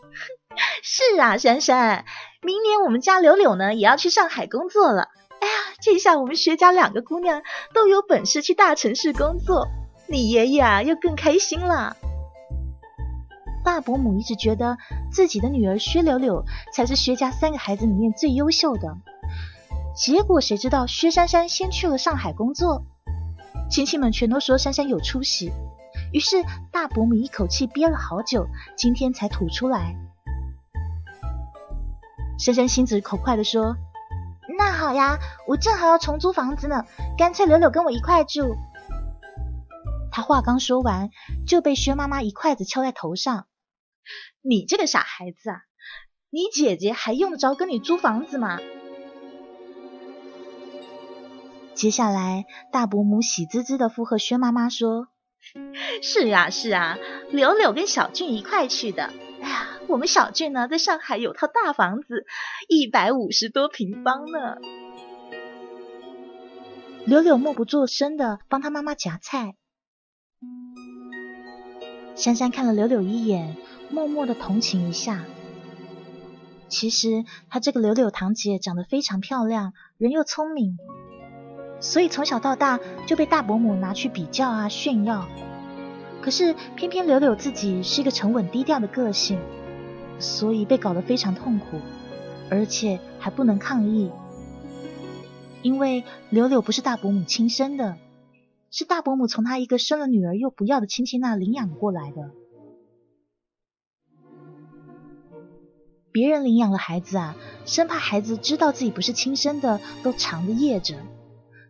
[0.82, 2.06] 是啊，珊珊，
[2.40, 5.08] 明年我们家柳柳呢也要去上海工作了。”
[5.40, 7.42] 哎呀，这下我们薛家两个姑娘
[7.74, 9.68] 都有本事去大城市工作，
[10.08, 11.96] 你爷爷啊又更开心了。
[13.64, 14.78] 大伯母一直觉得
[15.12, 18.96] 自己的女儿薛柳柳才是薛家三个孩子里面最优秀的，
[19.94, 22.82] 结果谁知道薛珊珊先去了上海工作，
[23.70, 25.52] 亲戚们全都说珊珊有出息，
[26.12, 26.42] 于是
[26.72, 29.94] 大伯母一口气憋了好久，今天才吐出来。
[32.38, 33.76] 珊珊心直口快的说。
[34.56, 36.84] 那好呀，我正好要重租房子呢，
[37.18, 38.56] 干脆柳柳跟我一块住。
[40.18, 41.10] 他话刚说完，
[41.46, 43.46] 就被薛妈妈一筷子敲在头上。
[44.42, 45.62] 你这个傻孩子啊，
[46.28, 48.58] 你姐姐还用得着跟你租房子吗？
[51.72, 55.06] 接下来，大伯母喜滋滋的附和薛妈妈说
[56.02, 56.98] ：“是啊，是啊，
[57.30, 62.26] 柳柳跟小俊一块去的。”哎呀，我们小俊呢，在上海有套大房子，
[62.68, 64.56] 一百五十多平方呢。
[67.06, 69.54] 柳柳默不作声的帮他妈妈夹菜。
[72.18, 73.56] 珊珊看了柳柳一眼，
[73.90, 75.24] 默默的同情一下。
[76.68, 80.76] 其实她这个柳柳堂姐长得非常漂亮，人又聪明，
[81.78, 85.28] 所以从小到大就被大伯母拿去比较啊炫耀。
[86.20, 89.38] 可是偏偏柳柳自己是一个沉稳低调的个性，
[90.18, 91.78] 所以被搞得非常痛苦，
[92.50, 94.10] 而且还不能抗议，
[95.62, 97.96] 因为柳柳不是大伯母亲生的，
[98.70, 102.30] 是大伯母从她一个生了女儿又不要的亲戚那领养过来的。
[106.10, 110.96] 别人领养了孩子啊，生怕孩子知道自己不是亲生的，都藏着掖着。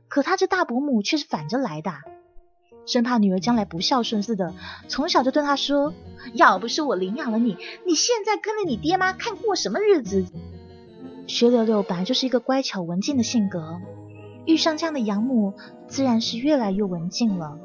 [0.08, 1.92] 可他这大伯母却是反着来的，
[2.86, 4.54] 生怕女儿将来不孝顺似的，
[4.88, 5.92] 从小就对他说
[6.32, 10.24] ：“要不是我领养了你，你现在跟着你爹妈看过什么日子？”
[11.28, 13.80] 薛六六本来就是一个乖巧文静的性格，
[14.48, 15.52] 遇上这样的养母，
[15.88, 17.58] 自然是越来越文静了。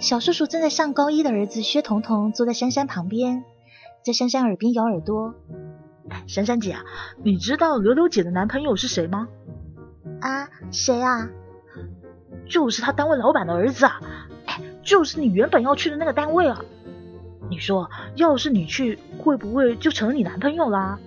[0.00, 3.44] 小叔叔正在上高一的儿子薛彤彤坐在珊珊旁边，
[4.02, 5.34] 在珊珊耳边咬耳朵。
[6.26, 6.78] 珊珊姐，
[7.22, 9.28] 你知道刘刘姐的男朋友是谁吗？
[10.22, 11.28] 啊，谁啊？
[12.48, 14.00] 就是他单位老板的儿子啊！
[14.46, 16.64] 哎，就是你原本要去的那个单位啊！
[17.50, 20.98] 你说，要是你去，会不会就成了你男朋友啦？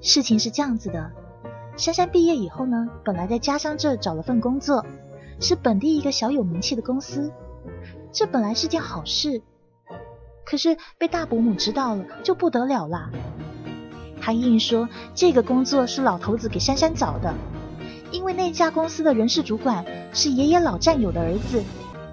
[0.00, 1.10] 事情是这样子的，
[1.76, 4.84] 珊珊毕业以后呢，本来在家乡这找了份工作。
[5.38, 7.30] 是本地一个小有名气的公司，
[8.10, 9.42] 这本来是件好事，
[10.46, 13.10] 可是被大伯母知道了就不得了啦。
[14.18, 17.34] 他硬说这个工作是老头子给珊珊找的，
[18.10, 21.62] 因为那家公司的人事主管是爷爷老战友的儿子。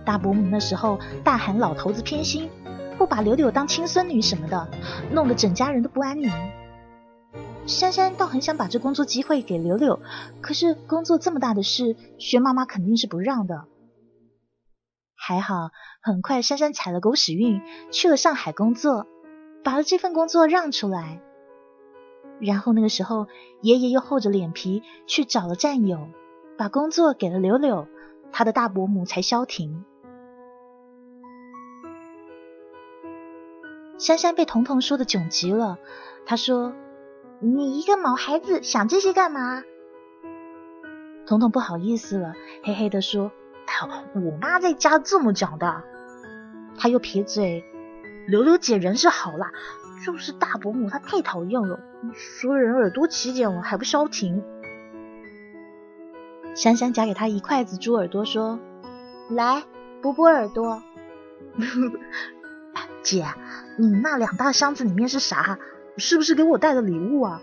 [0.04, 2.50] 大伯母那时候大喊老头子偏心，
[2.98, 4.68] 不把柳柳当亲孙女什么的，
[5.12, 6.30] 弄得整家人都不安宁。
[7.66, 10.00] 珊珊倒很想把这工作机会给柳柳，
[10.42, 13.66] 可是工作这么大的事，薛妈妈肯定是不让的。
[15.16, 15.72] 还好，
[16.02, 19.08] 很快珊珊踩了狗屎运，去了上海工作，
[19.64, 21.22] 把了这份工作让出来。
[22.40, 23.28] 然后那个时候，
[23.62, 26.10] 爷爷又厚着脸皮去找了战友，
[26.58, 27.88] 把工作给了柳柳，
[28.34, 29.86] 他的大伯母才消停。
[33.98, 35.80] 珊珊被彤彤说的窘极了，
[36.26, 36.74] 她说。
[37.44, 39.64] 你一个毛孩子想这些干嘛？
[41.28, 43.34] 彤彤不好意思了，嘿嘿的说
[44.16, 45.84] ：“我妈在家这么讲的。”
[46.80, 47.66] 他又撇嘴
[48.28, 49.52] ：“柳柳姐人是好啦，
[50.06, 51.82] 就是大伯母她太讨厌了，
[52.14, 54.42] 说人耳朵起茧了还不消停。”
[56.56, 58.58] 珊珊夹给他一筷子猪耳朵，说
[59.30, 59.64] ：“来
[60.02, 60.82] 补补耳朵。”
[63.04, 63.26] 姐，
[63.78, 65.60] 你那两大箱子里面是啥？
[65.98, 67.42] 是不是给我带的礼物啊？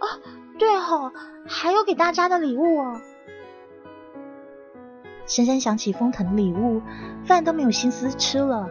[0.00, 0.06] 哦，
[0.58, 1.12] 对哦，
[1.46, 3.00] 还有给大家的礼物哦。
[5.26, 6.82] 珊珊想起封腾的礼物，
[7.24, 8.68] 饭都没有心思吃了，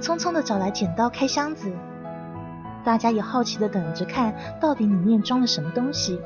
[0.00, 1.72] 匆匆的找来剪刀开箱子。
[2.84, 6.20] 大家也好奇的等着看到底里面装了什么东西。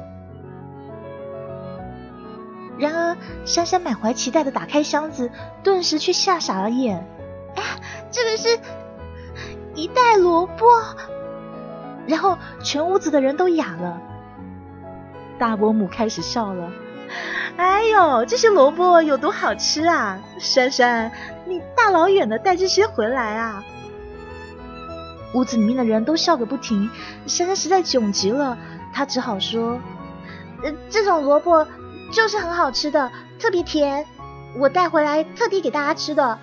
[2.79, 5.31] 然而，珊珊满怀期待的打开箱子，
[5.63, 7.07] 顿时却吓傻了眼。
[7.55, 7.63] 哎，
[8.11, 8.59] 这个是
[9.75, 10.67] 一袋萝卜。
[12.07, 14.01] 然后全屋子的人都哑了，
[15.39, 16.71] 大伯母开始笑了。
[17.57, 20.19] 哎呦，这些萝卜有多好吃啊！
[20.39, 21.11] 珊珊，
[21.47, 23.65] 你大老远的带这些回来啊？
[25.33, 26.91] 屋子里面的人都笑个不停。
[27.27, 28.59] 珊珊实在窘极了，
[28.93, 29.79] 她只好说
[30.63, 31.67] ：“呃，这种萝卜
[32.13, 34.05] 就是很好吃的，特别甜，
[34.59, 36.39] 我带回来特地给大家吃的。”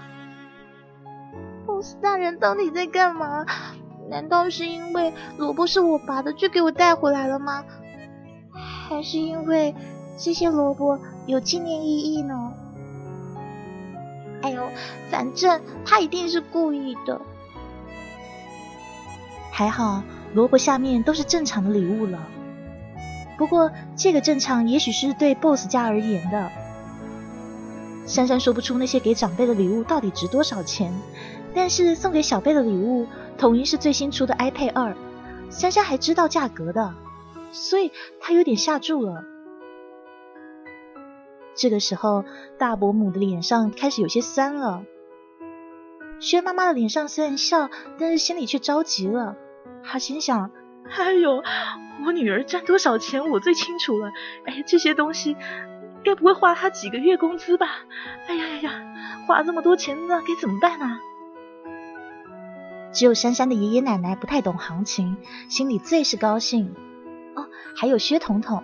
[1.65, 3.45] 波斯大人到底在干嘛？
[4.09, 7.63] 难道是因为萝卜是我拔的，就给我带回来了吗？
[8.87, 9.73] 还是因为
[10.17, 12.53] 这些萝卜有纪念意义呢？
[14.41, 14.61] 哎呦，
[15.09, 17.19] 反正他一定是故意的。
[19.51, 22.19] 还好，萝卜下面都是正常的礼物了。
[23.37, 26.51] 不过这个正常，也许是对 BOSS 家而言的。
[28.05, 30.93] 珊珊说不出那些给长辈的礼物到底值多少钱，
[31.55, 33.07] 但是送给小辈的礼物。
[33.37, 34.95] 统一是最新出的 iPad 二，
[35.49, 36.93] 珊珊还知道价格的，
[37.51, 39.23] 所以她有点吓住了。
[41.55, 42.25] 这个时候，
[42.57, 44.83] 大伯母的脸上开始有些酸了。
[46.19, 47.69] 薛妈妈的脸上虽然笑，
[47.99, 49.35] 但是心里却着急了。
[49.83, 50.51] 她心想：
[50.89, 51.43] 哎呦，
[52.05, 54.09] 我女儿赚多少钱，我最清楚了。
[54.45, 55.35] 哎，这些东西
[56.03, 57.67] 该不会花她几个月工资吧？
[58.27, 58.83] 哎呀呀呀，
[59.27, 60.97] 花这么多钱，那该怎么办呢？
[62.93, 65.17] 只有珊珊的爷爷奶奶不太懂行情，
[65.49, 66.73] 心里最是高兴。
[67.36, 68.63] 哦，还有薛彤彤，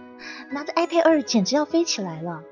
[0.52, 2.44] 拿着 iPad 二简直要飞起来了。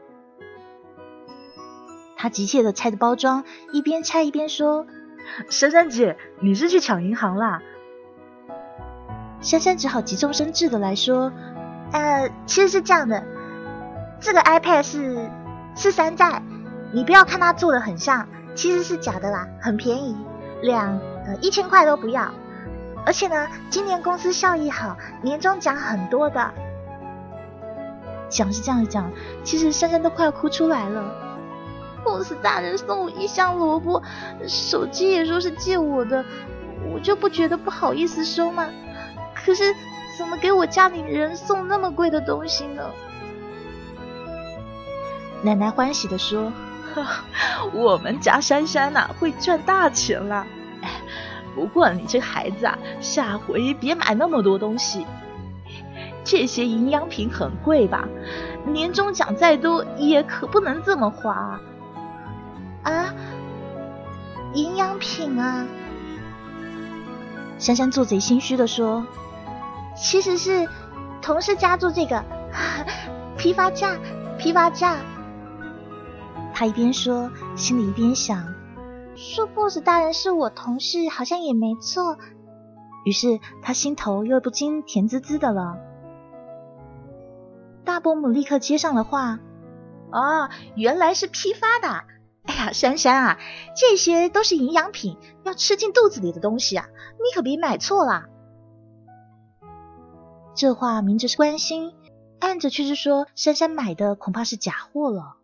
[2.17, 4.87] 他急切的拆着包装，一边拆一边说
[5.49, 7.61] ：“珊珊姐，你是去抢银行啦？”
[9.39, 11.31] 珊珊只好急中生智的来说
[11.93, 13.23] ：“呃，其实是这样的，
[14.19, 15.29] 这个 iPad 是
[15.75, 16.41] 是山寨，
[16.91, 20.17] 你不要看它做的很像，其实是假的啦，很便宜，
[20.63, 22.31] 两呃一千块都不要。
[23.05, 26.51] 而且呢，今年公司效益好，年终奖很多的。”
[28.29, 29.09] 讲是这样讲，
[29.43, 31.03] 其实珊珊都快要哭出来了。
[32.03, 34.01] boss 大人送我一箱萝卜，
[34.47, 36.25] 手机也说是借我的，
[36.91, 38.67] 我就不觉得不好意思收吗？
[39.33, 39.73] 可是
[40.17, 42.83] 怎么给我家里人送那么贵的东西呢？
[45.43, 46.51] 奶奶欢喜的说
[47.73, 50.45] ：“我们家珊珊呐会赚大钱了。
[51.57, 55.07] 不过你这孩子啊，下回别买那么多东西。”
[56.23, 58.07] 这些营养品很贵吧？
[58.67, 61.59] 年终奖再多也可不能这么花
[62.83, 63.13] 啊！
[64.53, 65.65] 营养品啊！
[67.57, 69.03] 珊珊做贼心虚的说
[69.97, 70.69] ：“其实是
[71.23, 72.23] 同事家做这个
[73.35, 73.97] 批发价，
[74.37, 74.97] 批发价。”
[76.53, 78.43] 他一边说，心里一边想：
[79.17, 82.17] 说 boss 大人是我同事，好像也没错。
[83.03, 85.79] 于是他心头又不禁甜滋滋的了。
[87.83, 89.39] 大伯母立刻接上了话
[90.13, 92.03] ：“哦，原来是批发的。
[92.43, 93.39] 哎呀，珊珊啊，
[93.75, 96.85] 这些都是营养品，要吃进肚子里的东西啊，
[97.17, 98.25] 你可别买错了。”
[100.53, 101.91] 这话明着是关心，
[102.39, 105.36] 暗着却是说珊珊买的恐怕是假货了。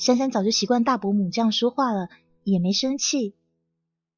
[0.00, 2.08] 珊珊早就习惯大伯母这样说话了，
[2.42, 3.34] 也没生气。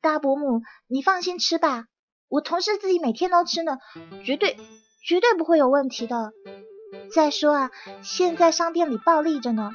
[0.01, 1.87] 大伯母，你放心吃吧。
[2.29, 3.79] 我同事自己每天都吃呢，
[4.25, 4.57] 绝对
[5.05, 6.33] 绝对不会有问题的。
[7.13, 7.71] 再说啊，
[8.03, 9.73] 现在商店里暴利着呢，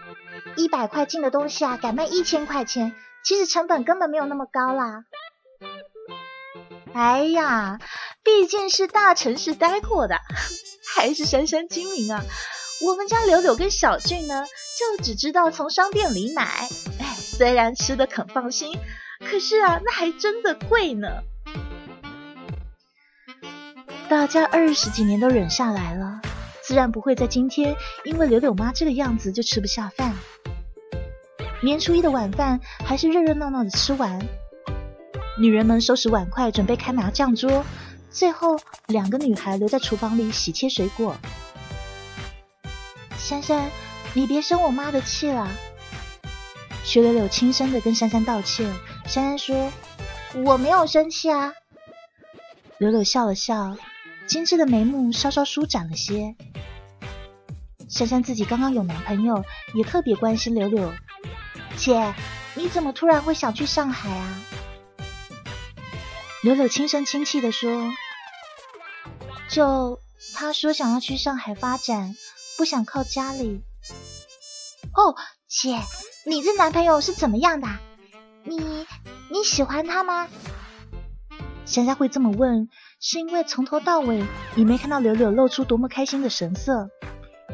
[0.56, 5.04] 一百块进的东西啊，敢卖一千块钱，其实成本根本没有那么高啦。
[6.94, 7.80] 哎呀，
[8.24, 10.16] 毕竟是大城市待过的，
[10.96, 12.24] 还是珊珊精明啊。
[12.86, 14.46] 我们家柳柳跟小俊呢，
[14.78, 16.44] 就只知道从商店里买。
[17.00, 18.78] 哎，虽然吃的肯放心，
[19.20, 21.08] 可是啊，那还真的贵呢。
[24.08, 26.22] 大家二十几年都忍下来了，
[26.62, 30.14] 自然不会在今天因为柳柳妈这个样子就吃不下饭。
[31.64, 34.20] 年初一的晚饭还是热热闹闹的吃完，
[35.40, 37.66] 女人们收拾碗筷准备开麻将桌，
[38.12, 41.18] 最后两个女孩留在厨房里洗切水果。
[43.18, 43.70] 珊珊，
[44.18, 45.48] 你别生我妈的气了。
[46.84, 48.68] 薛柳柳轻声的跟珊珊道歉。
[49.06, 49.72] 珊珊说
[50.44, 51.54] ：“我没有生气啊。”
[52.80, 53.78] 柳柳笑了笑。
[54.26, 56.36] 精致的眉目稍稍舒展了些。
[57.88, 60.92] 珊珊自己刚刚有男朋友，也特别关心柳柳。
[61.78, 62.16] 姐，
[62.56, 64.42] 你怎么突然会想去上海啊？
[66.42, 67.94] 柳柳轻声轻气的说
[69.48, 70.00] ：“就
[70.34, 72.16] 他说想要去上海发展，
[72.58, 73.62] 不想靠家里。”
[74.98, 75.16] 哦，
[75.48, 75.80] 姐，
[76.26, 77.68] 你这男朋友是怎么样的？
[78.44, 78.58] 你
[79.30, 80.28] 你喜欢他吗？
[81.66, 82.68] 珊珊会这么问。
[83.00, 86.90] 是因为从头到尾你没看到柳柳露出多么开心的神色，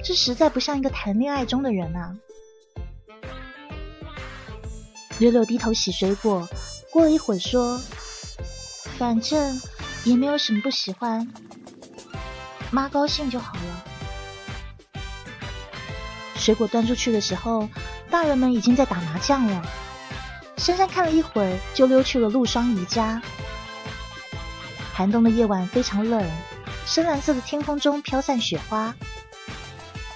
[0.02, 2.16] 这实在不像一个谈恋爱中的人啊！
[5.20, 6.48] 柳柳低头洗水果，
[6.92, 7.78] 过了一会儿说
[8.98, 9.62] ：“反正
[10.06, 11.28] 也没有什么不喜欢，
[12.72, 13.86] 妈高兴就好了。”
[16.44, 17.70] 水果端出去的时候，
[18.10, 19.66] 大人们已经在打麻将了。
[20.58, 23.22] 珊珊看了一会儿，就溜去了陆双宜家。
[24.94, 26.30] 寒冬的夜晚非常冷，
[26.86, 28.94] 深蓝色的天空中飘散雪花。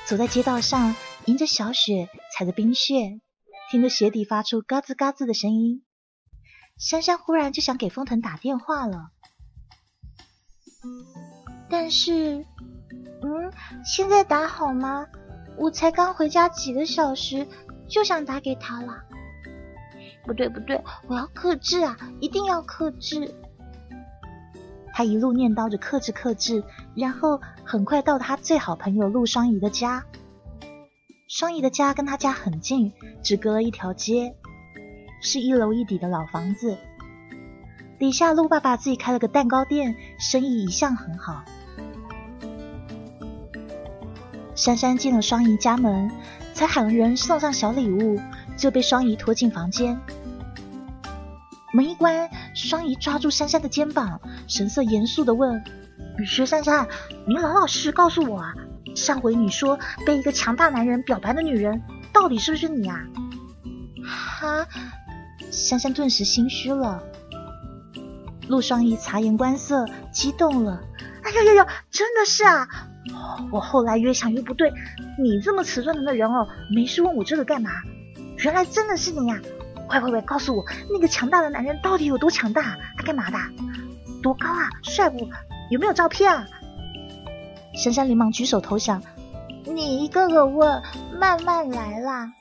[0.05, 3.21] 走在街道上，迎着小雪，踩着冰雪，
[3.71, 5.85] 听着鞋底发出嘎吱嘎吱的声音。
[6.77, 9.11] 珊珊忽然就想给风腾打电话了，
[11.69, 12.45] 但是，
[13.23, 13.53] 嗯，
[13.85, 15.07] 现在打好吗？
[15.57, 17.47] 我才刚回家几个小时，
[17.87, 19.03] 就想打给他了。
[20.25, 23.33] 不对不对，我要克制啊，一定要克制。
[24.93, 26.63] 他一路念叨着克制克制，
[26.95, 30.03] 然后很快到他最好朋友陆双怡的家。
[31.27, 34.35] 双怡的家跟他家很近，只隔了一条街，
[35.21, 36.77] 是一楼一底的老房子。
[37.99, 41.43] 底下陆爸爸自己开了个蛋糕店，生意一向很好。
[44.57, 46.11] 珊珊进了双怡家门，
[46.55, 48.19] 才喊人送上小礼物，
[48.57, 49.97] 就被双怡拖进房间。
[51.73, 55.63] 门一关，双姨抓住珊珊的肩膀，神色严肃的问
[56.25, 56.87] ：“薛珊珊，
[57.27, 58.55] 你老老实实告诉我啊，
[58.95, 59.77] 上回你说
[60.07, 61.79] 被一个强大男人表白的女人，
[62.11, 62.99] 到底是不是你啊？
[64.03, 64.65] 哈，
[65.51, 67.03] 珊珊顿时心虚了。
[68.47, 70.81] 陆双怡察言观色，激动了。
[71.21, 72.67] 哎呦呦呦，真的是啊！
[73.51, 74.71] 我后来越想越不对，
[75.17, 77.71] 你这么瓷钝的人哦，没事问我这个干嘛？
[78.39, 79.39] 原来真的是你呀！
[79.87, 82.77] 快快快，告诉我那个强大的男人到底有多强大？
[82.97, 83.37] 他干嘛的？
[84.21, 84.69] 多高啊？
[84.83, 85.27] 帅不？
[85.71, 86.45] 有没有照片啊？
[87.75, 89.01] 珊珊连忙举手投降。
[89.65, 90.81] 你一个个问，
[91.19, 92.33] 慢慢来啦。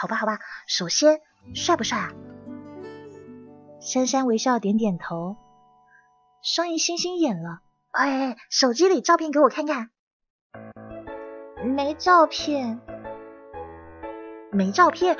[0.00, 1.20] 好吧好吧，首先
[1.54, 2.12] 帅不帅啊？
[3.80, 5.36] 珊珊微笑点点头。
[6.42, 7.60] 双怡星星眼了。
[7.98, 9.90] 哎，手机里照片给我看看。
[11.64, 12.80] 没照片。
[14.52, 15.16] 没照片？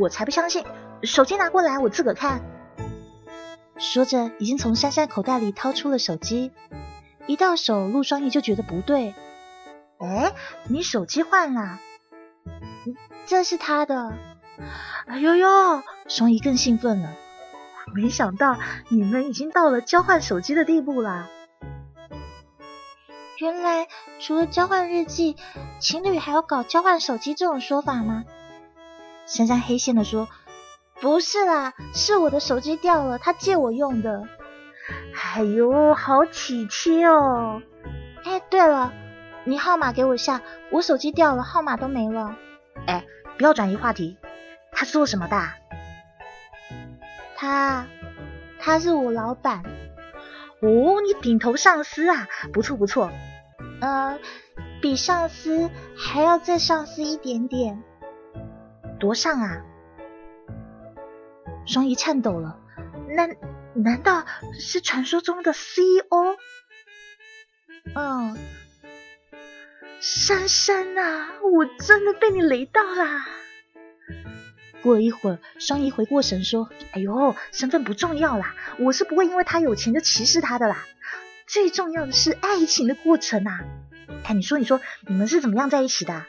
[0.00, 0.64] 我才不相信。
[1.02, 2.40] 手机拿过来，我自个看。
[3.78, 6.52] 说着，已经从珊珊口袋里掏出了手机。
[7.26, 9.12] 一到手，陆双怡就觉得不对。
[9.98, 10.32] 哎，
[10.68, 11.80] 你手机换了？
[13.26, 14.16] 这是他的。
[15.08, 17.12] 哎呦呦，双怡更兴奋了。
[17.92, 18.56] 没想到
[18.88, 21.28] 你们已经到了交换手机的地步了。
[23.40, 23.88] 原来
[24.18, 25.34] 除了交换日记，
[25.78, 28.26] 情侣还要搞交换手机这种说法吗？
[29.24, 30.28] 珊珊黑线的说
[31.00, 34.28] ：“不是啦，是我的手机掉了，他借我用的。”
[35.34, 37.62] 哎呦，好体贴哦！
[38.24, 38.92] 哎，对了，
[39.44, 42.36] 你号码给我下，我手机掉了，号码都没了。
[42.86, 43.06] 哎，
[43.38, 44.18] 不要转移话题。
[44.70, 45.48] 他做什么的？
[47.36, 47.86] 他，
[48.58, 49.62] 他是我老板。
[50.60, 53.10] 哦，你顶头上司啊，不错不错。
[53.80, 54.18] 呃，
[54.80, 57.82] 比上司还要再上司一点点。
[58.98, 59.62] 多上啊！
[61.66, 62.58] 双怡颤抖了。
[63.08, 63.36] 难
[63.74, 64.24] 难道
[64.58, 66.36] 是传说中的 CEO？
[67.94, 68.36] 嗯，
[70.00, 73.26] 珊珊啊，我真的被你雷到啦！
[74.82, 80.86] 过了一会儿，双怡回过神说：“哎呦，身份不重要啦，我是不会因为他有钱就歧视他的啦。
[81.50, 83.58] 最重要的是爱情的过程啊！
[84.22, 86.24] 哎，你说，你说，你们是怎么样在一起的？”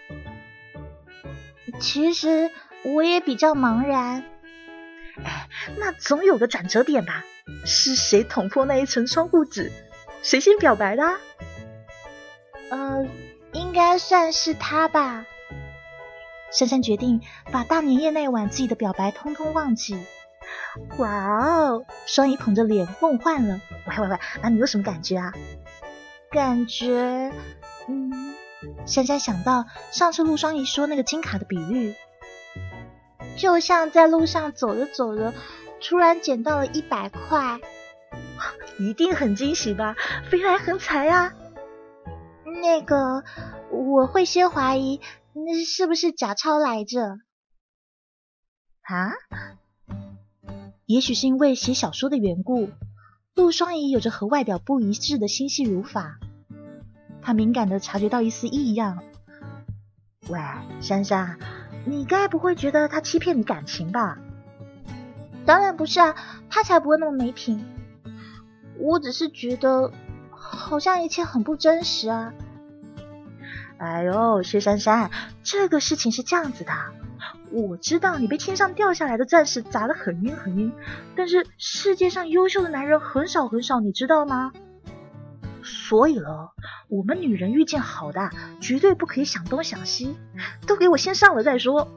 [1.79, 2.49] 其实
[2.83, 4.23] 我也比较茫然，
[5.23, 5.47] 哎，
[5.77, 7.23] 那总有个转折点吧？
[7.67, 9.71] 是谁捅破那一层窗户纸？
[10.23, 11.03] 谁先表白的？
[12.71, 13.05] 呃，
[13.53, 15.27] 应该算是他吧。
[16.51, 20.03] 珊珊决定把大年夜那晚自己的表白通通忘记。
[20.97, 21.85] 哇哦！
[22.05, 23.59] 双怡捧着脸梦幻了。
[23.87, 25.33] 喂喂喂，那你有什么感觉啊？
[26.31, 27.31] 感觉，
[27.87, 28.35] 嗯。
[28.85, 31.95] 珊珊想到上次陆双怡说那个金卡的比喻，
[33.35, 35.33] 就像在路上走着走着，
[35.81, 37.59] 突然捡到了一百块，
[38.77, 39.95] 一定很惊喜吧？
[40.29, 41.33] 飞来横财啊！
[42.61, 43.23] 那个
[43.71, 45.01] 我会先怀疑
[45.33, 47.17] 那是不是假钞来着？
[48.83, 49.11] 啊？
[50.91, 52.69] 也许是因为写小说的缘故，
[53.33, 56.19] 陆双怡有着和外表不一致的心细如发。
[57.21, 59.01] 他敏感的察觉到一丝异样。
[60.27, 60.37] 喂，
[60.81, 61.39] 珊珊，
[61.85, 64.17] 你该不会觉得他欺骗你感情吧？
[65.45, 66.13] 当然不是啊，
[66.49, 67.65] 他才不会那么没品。
[68.77, 69.93] 我只是觉得
[70.29, 72.33] 好像一切很不真实啊。
[73.77, 75.09] 哎呦，薛珊珊，
[75.41, 76.73] 这个事情是这样子的，
[77.51, 80.71] 我知道你被天上掉下来的钻石砸得很晕很晕，
[81.15, 84.53] 但是世界上优秀的男人很少很少，你知道吗？
[85.63, 86.53] 所以了，
[86.87, 88.29] 我们女人遇见好的，
[88.61, 90.15] 绝对不可以想东想西，
[90.65, 91.87] 都给我先上了再说。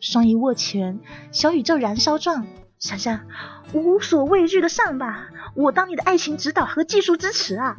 [0.00, 0.98] 双一握拳，
[1.30, 2.46] 小宇宙燃烧状。
[2.78, 3.26] 闪闪，
[3.74, 7.76] 无所畏惧的上吧，我当你的爱情指导和技术支持啊。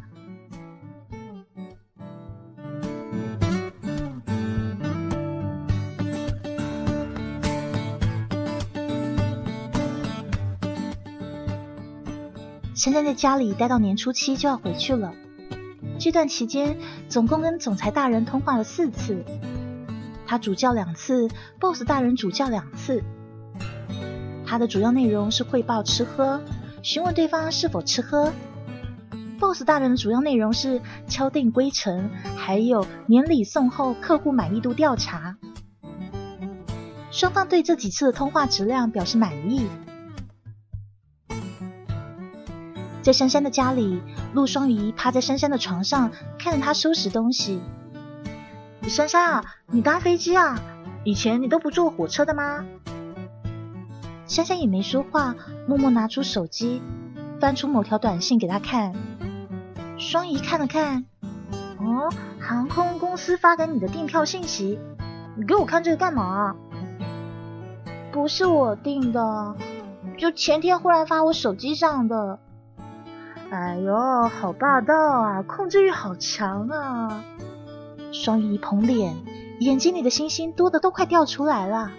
[12.82, 15.14] 珊珊在家里待到年初七就要回去了。
[16.00, 19.24] 这段期间，总共跟总裁大人通话了四次，
[20.26, 21.30] 他主教两次
[21.60, 23.04] ，boss 大人主教两次。
[24.48, 26.42] 他的主要内容是汇报吃喝，
[26.82, 28.34] 询问对方是否吃喝。
[29.40, 35.38] boss 大人的主要内容是敲定规程，还有年礼送后客户满意度调查。
[37.12, 39.68] 双方对这几次的通话质量表示满意。
[43.02, 44.02] 在珊珊的家里，
[44.34, 47.62] 陆双怡趴在珊珊的床上，看着她收拾东西。
[48.84, 50.60] 珊珊啊，你搭飞机啊？
[51.04, 52.64] 以前你都不坐火车的吗？
[54.28, 55.36] 珊珊也没说话，
[55.68, 56.82] 默默拿出手机，
[57.40, 58.94] 翻出某条短信给他看。
[59.98, 61.06] 双怡看了看，
[61.80, 64.80] 哦，航空公司发给你的订票信息，
[65.36, 66.56] 你给我看这个干嘛？
[68.12, 69.56] 不是我订的，
[70.18, 72.40] 就前天忽然发我手机上的。
[73.52, 77.22] 哎呦，好霸道啊，控制欲好强啊！
[78.14, 79.14] 双鱼一捧脸，
[79.60, 81.92] 眼睛里的星星多的都快掉出来了。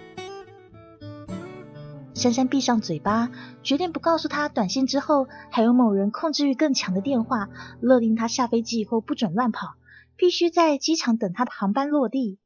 [2.15, 3.29] 珊珊闭上嘴巴，
[3.61, 7.49] 决定不告诉他短信之后还有某人控制欲更强的电话，
[7.79, 9.75] 勒令他下飞机以后不准乱跑，
[10.15, 12.39] 必须在机场等他的航班落地。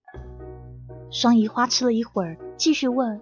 [1.11, 3.21] 双姨花痴了一会儿，继续问：“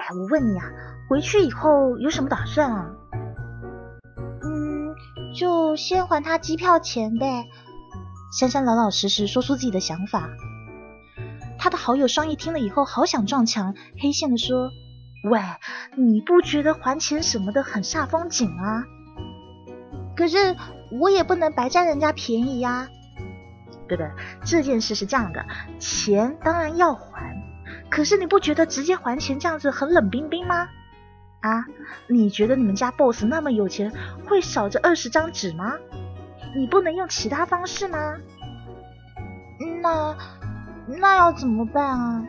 [0.00, 0.64] 哎，我问你啊，
[1.08, 2.96] 回去以后有什么打算啊？”“，
[5.40, 7.46] 就先还他机票钱呗。”
[8.38, 10.28] 珊珊老老实实说出自己的想法。
[11.58, 14.70] 他的好友双翼听了以后，好想撞墙，黑线的说。
[15.24, 15.40] 喂，
[15.96, 18.84] 你不觉得还钱什么的很煞风景啊？
[20.14, 20.56] 可是
[21.00, 22.88] 我也不能白占人家便宜呀。
[23.88, 24.10] 对不对？
[24.44, 25.44] 这件事是这样的，
[25.78, 27.34] 钱当然要还，
[27.90, 30.68] 可是你不觉得直接还钱这样子很冷冰冰吗？
[31.40, 31.64] 啊？
[32.06, 33.92] 你觉得你们家 boss 那么有钱，
[34.26, 35.74] 会少这二十张纸吗？
[36.56, 37.98] 你不能用其他方式吗？
[39.82, 40.16] 那
[40.86, 42.24] 那要怎么办啊？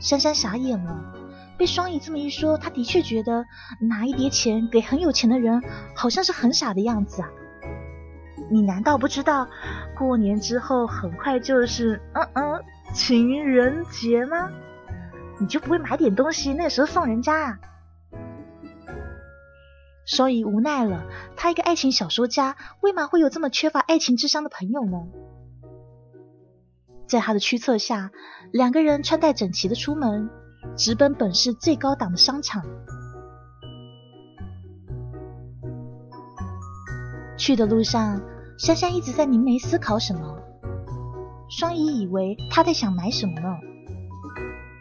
[0.00, 1.12] 珊珊傻眼了。
[1.58, 3.44] 被双姨这么一说，她的确觉得
[3.80, 5.62] 拿一叠钱给很有钱的人，
[5.94, 7.28] 好像是很傻的样子啊。
[8.50, 9.48] 你难道不知道，
[9.96, 12.62] 过年之后很快就是嗯嗯
[12.92, 14.50] 情人节吗？
[15.38, 17.58] 你就不会买点东西那时候送人家啊？
[20.06, 21.04] 双姨无奈了，
[21.36, 25.06] 他一个爱情小说家，为嘛会有这么缺乏爱情智商的朋友呢？
[27.06, 28.10] 在他的驱策下，
[28.52, 30.30] 两个人穿戴整齐的出门。
[30.76, 32.64] 直奔本市最高档的商场。
[37.38, 38.20] 去的路上，
[38.58, 40.38] 珊珊一直在凝眉思考什么。
[41.48, 43.46] 双姨以为他在想买什么呢？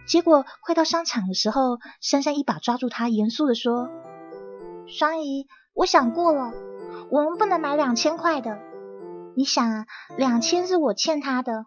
[0.07, 3.87] 结果快到商场的时候，珊珊一把抓住他，严肃的说
[4.87, 6.51] ：“双姨，我想过了，
[7.09, 8.59] 我们不能买两千块的。
[9.35, 11.65] 你想啊，两千是我欠他的。”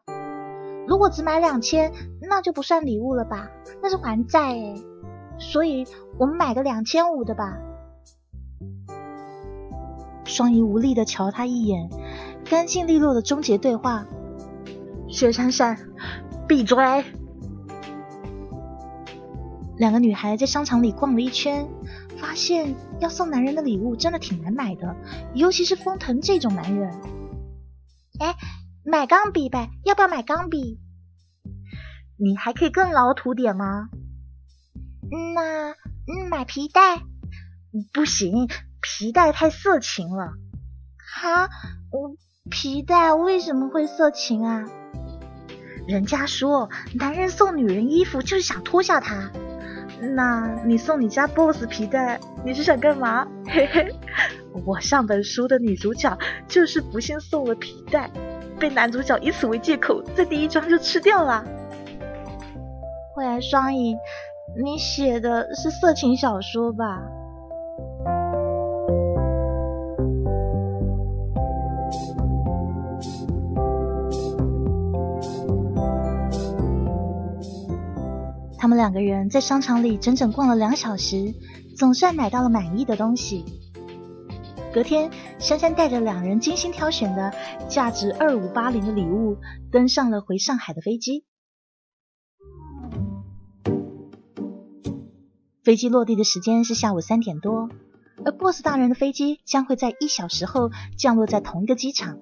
[0.87, 1.93] 如果只买两千，
[2.23, 3.51] 那就不算礼物了吧？
[3.83, 4.77] 那是还债哎。
[5.39, 5.87] 所以
[6.19, 7.59] 我们买个两千五的吧。
[10.25, 11.91] 双姨无力的瞧他一眼，
[12.49, 14.07] 干净利落的终结对话。
[15.09, 15.77] 薛珊珊，
[16.47, 16.77] 闭嘴！
[19.77, 21.69] 两个女孩在商场里逛了一圈，
[22.21, 24.97] 发现要送男人的礼物真的挺难买的，
[25.35, 26.91] 尤其是封腾这种男人。
[28.21, 28.35] 哎。
[28.85, 30.79] 买钢笔呗，要不要买钢笔？
[32.17, 33.91] 你还可以更老土点吗？
[35.35, 37.03] 那嗯，买皮带？
[37.93, 38.49] 不行，
[38.81, 40.33] 皮带太色情了。
[40.97, 41.51] 哈，
[41.93, 42.17] 我
[42.49, 44.65] 皮带为什么会色情啊？
[45.87, 49.31] 人家说男人送女人衣服就是想脱下她。
[50.15, 53.27] 那你送你家 boss 皮带，你是想干嘛？
[53.47, 53.89] 嘿嘿，
[54.65, 56.17] 我上本书的女主角
[56.47, 58.11] 就是不幸送了皮带。
[58.59, 61.45] 被男主角以此为借口，在第一章就吃掉了。
[63.17, 63.97] 未来双影，
[64.63, 67.01] 你写的是色情小说吧？
[78.69, 81.33] 他们两个人在商场里整整逛了两小时，
[81.75, 83.43] 总算买到了满意的东西。
[84.75, 87.33] 隔天，珊珊带着两人精心挑选的
[87.71, 89.39] 价值二五八零的礼物，
[89.73, 91.25] 登上了回上海的飞机。
[95.65, 97.71] 飞机落地的时间是下午三点多，
[98.23, 102.19] 而 boss 大人的飞机将会在一小时后降落在同一个机场，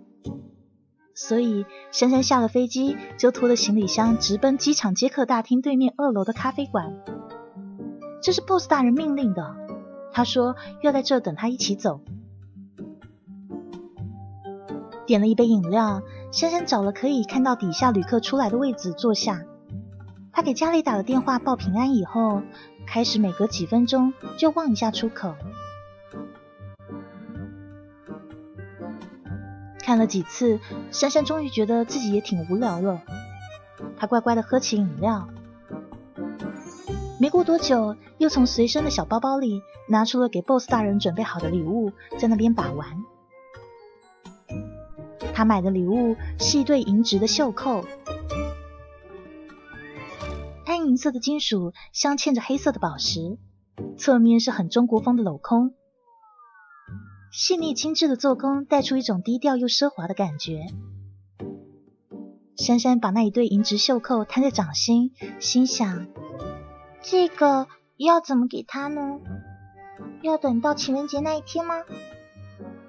[1.16, 6.92] 所以珊珊下了飞机就拖着行李箱直奔机场接客大厅对面二楼的咖啡馆。
[8.22, 9.56] 这是 boss 大人命令的，
[10.12, 12.00] 他说要在这等他一起走。
[15.06, 16.02] 点了一杯饮料，
[16.32, 19.42] 珊珊找了可以看到底下旅客出来的位置坐下。
[20.32, 22.42] 他给家里打了电话报平安以后，
[22.86, 25.34] 开始每隔几分钟就望一下出口。
[29.86, 30.58] 看了几次，
[30.90, 33.02] 珊珊终于觉得自己也挺无聊了。
[33.96, 35.28] 她乖乖的喝起饮料。
[37.20, 43.04] 没过多久，又从随身的小包包里拿出了给 BOSS 大人准备好的礼物，在那边把玩。
[45.32, 47.84] 他买的礼物是一对银质的袖扣，
[50.64, 53.38] 暗银色的金属镶嵌着黑色的宝石，
[53.96, 55.74] 侧面是很中国风的镂空，
[57.38, 60.68] 细腻精致的做工带出一种低调又奢华的感觉。
[62.56, 66.06] 珊珊把那一对银质袖扣摊在掌心，心想：
[67.02, 67.68] 这个
[67.98, 69.20] 要怎么给他呢？
[70.22, 71.74] 要等到情人节那一天吗？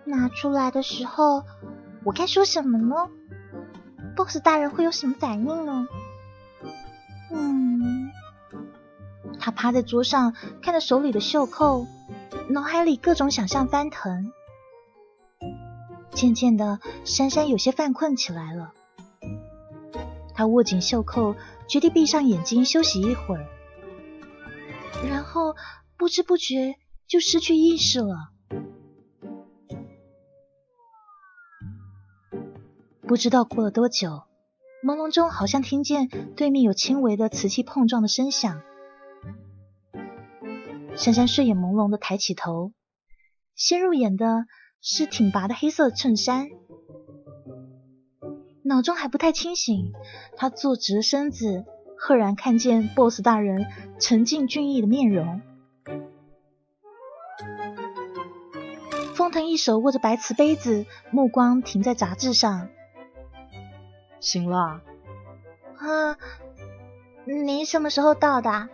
[0.05, 1.43] 拿出来的时候，
[2.05, 2.95] 我该说什么呢
[4.15, 5.85] ？boss 大人会有什么反应呢？
[7.33, 8.09] 嗯，
[9.41, 11.85] 他趴在桌上，看着手里的袖扣，
[12.47, 14.31] 脑海里各种想象翻腾。
[16.11, 18.73] 渐渐的，珊珊有些犯困起来了。
[20.33, 21.35] 她握紧袖扣，
[21.67, 23.45] 决定闭上眼睛休息一会儿，
[25.07, 25.55] 然后
[25.97, 26.75] 不知不觉
[27.07, 28.29] 就失去意识了。
[33.01, 34.23] 不知道过了多久，
[34.83, 38.61] 朦胧中好像听见对面有轻微的瓷器碰撞的声响。
[40.95, 42.73] 珊珊睡眼朦胧的抬起头，
[43.55, 44.45] 先入眼的
[44.81, 46.49] 是挺拔的黑色衬衫。
[48.63, 49.93] 脑中还不太清醒，
[50.35, 51.65] 他坐直身子，
[51.97, 53.65] 赫然看见 BOSS 大人
[53.99, 55.41] 沉静俊逸的面容。
[59.15, 62.69] 封腾一手握着白瓷杯子，目光停在杂志上。
[64.19, 64.81] 醒了。
[65.77, 66.17] 啊，
[67.25, 68.69] 你什么时候到的？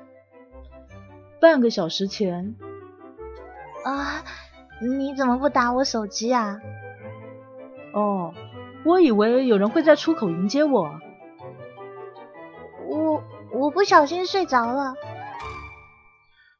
[1.40, 2.56] 半个小时前。
[3.84, 4.24] 啊，
[4.84, 6.60] 你怎么不打我手机啊？
[7.94, 8.34] 哦，
[8.86, 11.00] 我以为有人会在出口迎接我。
[12.88, 13.24] 我
[13.54, 14.96] 我不小心睡着了。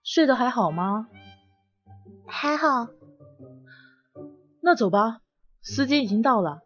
[0.04, 1.08] 睡得还好吗？
[2.28, 2.88] 还好。
[4.62, 5.20] 那走吧，
[5.62, 6.62] 司机已经到了。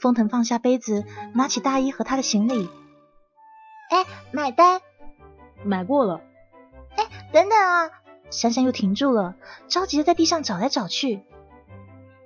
[0.00, 2.68] 风腾放下杯子，拿起大衣和他的行李。
[3.90, 4.80] 哎，买单。
[5.64, 6.20] 买过了。
[6.96, 7.90] 哎，等等啊！
[8.30, 9.36] 珊珊又停住了，
[9.68, 11.22] 着急的在地上找来找去。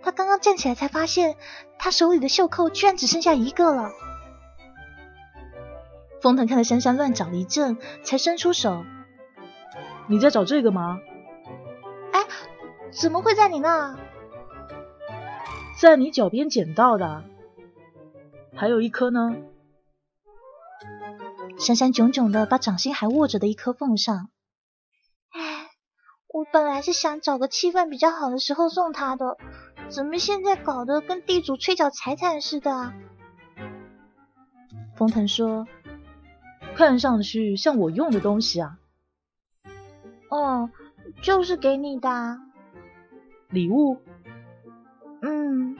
[0.02, 1.36] 他刚刚站起来才发现，
[1.78, 3.90] 他手里的袖扣居然只剩下一个了。
[6.22, 8.84] 风腾看着珊珊乱找了一阵，才伸出手
[10.08, 11.00] ：“你在找这个吗
[12.12, 12.20] ？”“哎，
[12.90, 13.98] 怎么会在你那
[15.80, 17.24] ？”“在你脚边捡到的。”
[18.56, 19.36] 还有一颗呢。
[21.58, 24.30] 珊珊炯炯的把掌心还握着的一颗奉上。
[26.32, 29.36] 我本来是想找个气氛比较好的时候送他的，
[29.88, 32.92] 怎么现在搞得跟地主催缴财产似的？
[34.94, 35.66] 封腾说
[36.76, 38.78] ：“看上去像我用的东西啊。”
[40.30, 40.70] 哦，
[41.20, 42.38] 就是给你的
[43.48, 44.00] 礼物。
[45.22, 45.76] 嗯。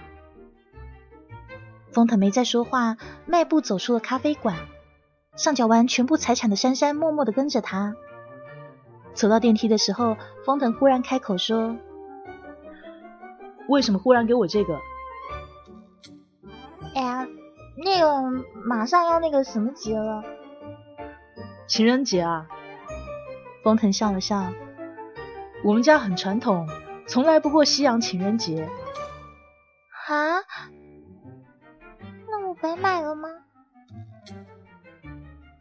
[1.93, 2.97] 封腾没再说话，
[3.27, 4.57] 迈步走出了咖啡馆。
[5.37, 7.95] 上缴完全部财产的珊珊默默的跟着他。
[9.15, 11.77] 走到电梯的时候，风腾忽然开口说
[13.69, 14.79] ：“为什么忽然给我这个？”
[16.95, 17.27] 哎呀，
[17.77, 20.23] 那个马上要那个什么节了？
[21.67, 22.49] 情人节啊！
[23.63, 24.53] 风腾笑了笑
[25.63, 26.67] ：“我们家很传统，
[27.07, 28.67] 从来不过西洋情人节。”
[30.09, 30.41] 啊？
[32.29, 33.29] 那我白买了吗？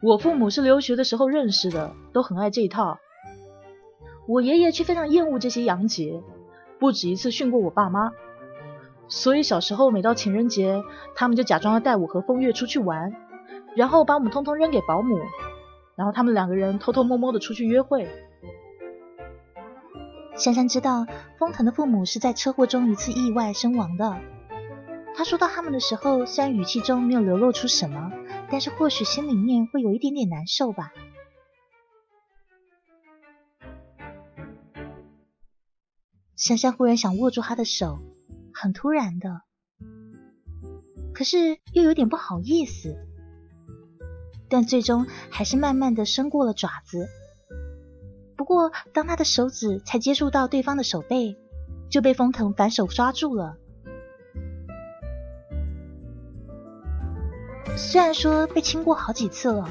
[0.02, 2.98] 我父母是留学的时候认识的，都很爱这一套。
[4.30, 6.22] 我爷爷却非常厌恶这些洋节，
[6.78, 8.12] 不止一次训过我爸妈。
[9.08, 10.84] 所以小时候每到情人节，
[11.16, 13.12] 他们就假装要带我和风月出去玩，
[13.74, 15.18] 然后把我们通通扔给保姆，
[15.96, 18.08] 然后他们两个人偷偷摸摸的出去约会。
[20.36, 21.06] 珊珊知道，
[21.36, 24.16] 风腾的父母是在车祸中一次意外身亡的。
[25.16, 28.12] 他说到他们的时候，虽然语气中没有流露出什么，
[28.48, 30.92] 但是或许心里面会有一点点难受吧。
[36.40, 37.98] 珊珊忽然想握住他的手，
[38.54, 39.42] 很突然的，
[41.12, 42.96] 可是又有点不好意思，
[44.48, 47.06] 但最终还是慢慢的伸过了爪子。
[48.38, 51.36] 不过，当他的手指才接触到对方的手背，
[51.90, 53.58] 就被风腾反手抓住了。
[57.76, 59.68] 虽然说被亲过好几次了，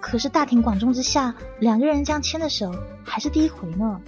[0.00, 2.72] 可是大庭广众之下，两个人这样牵的手
[3.04, 4.00] 还是第一回呢。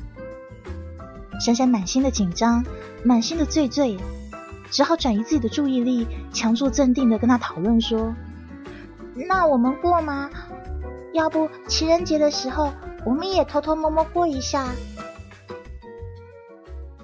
[1.39, 2.65] 珊珊满心的紧张，
[3.05, 3.97] 满心的醉醉，
[4.71, 8.15] 只好转移自己的注意力，强作镇定的跟他讨论说
[9.29, 10.31] ：“那我们过吗？
[11.13, 12.73] 要不情人节的时候，
[13.05, 14.69] 我们也偷偷摸摸过一下。”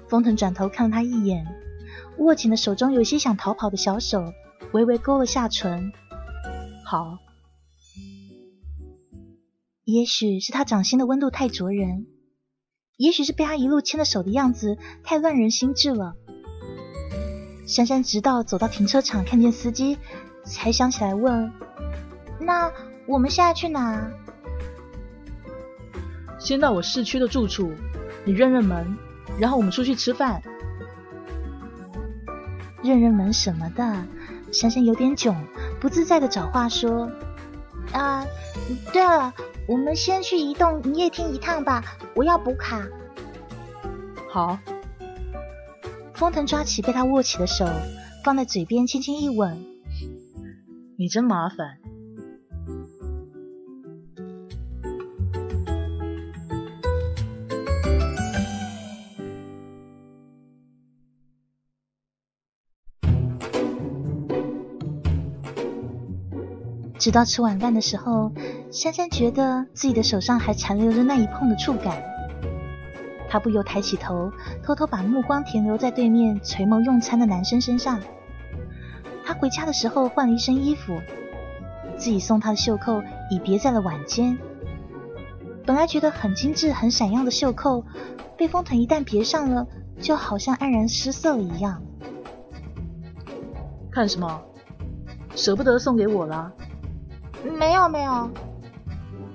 [0.07, 1.45] 封腾转头看了他一眼，
[2.17, 4.33] 握紧了手中有些想逃跑的小手，
[4.71, 5.91] 微微勾了下唇。
[6.85, 7.17] 好，
[9.85, 12.05] 也许是他掌心的温度太灼人，
[13.03, 16.15] 也许是被他一路牵着手的样子太乱人心智了。
[17.67, 19.97] 珊珊直到走到停车场，看见司机，
[20.45, 21.51] 才想起来问
[22.39, 22.71] ：“那
[23.05, 24.09] 我们现在去哪？”
[26.39, 27.73] 先到我市区的住处，
[28.23, 28.97] 你认认门，
[29.37, 30.41] 然后我们出去吃饭。
[32.81, 34.07] 认认门什么的，
[34.53, 35.35] 珊珊有点囧，
[35.81, 37.11] 不自在的找话说
[37.91, 38.25] ：“啊，
[38.91, 39.33] 对了，
[39.67, 41.83] 我们先去移动营业厅一趟吧，
[42.15, 42.81] 我要补卡。”
[44.31, 44.57] 好。
[46.13, 47.65] 封腾抓起被他握起的手，
[48.23, 49.65] 放在嘴边轻轻一吻
[50.95, 51.79] ：“你真麻烦。”
[67.03, 68.31] 直到吃晚饭的时候，
[68.71, 72.01] 珊珊觉得自己的手上还残留着那一碰的触感，
[73.27, 74.31] 她不由抬起头，
[74.63, 77.99] 偷偷把目光停留在对面垂眸用餐的男生身上。
[79.25, 80.97] 他回家的时候换了一身衣服，
[81.97, 84.37] 自己送他的袖扣已别在了腕间。
[85.65, 87.83] 本来觉得很精致、很闪耀的袖扣，
[88.37, 89.67] 被风腾一旦别上了，
[89.99, 91.83] 就好像黯然失色了一样。
[93.91, 94.41] 看什么？
[95.35, 96.49] 舍不得送给我了？
[97.43, 98.29] 没有没有，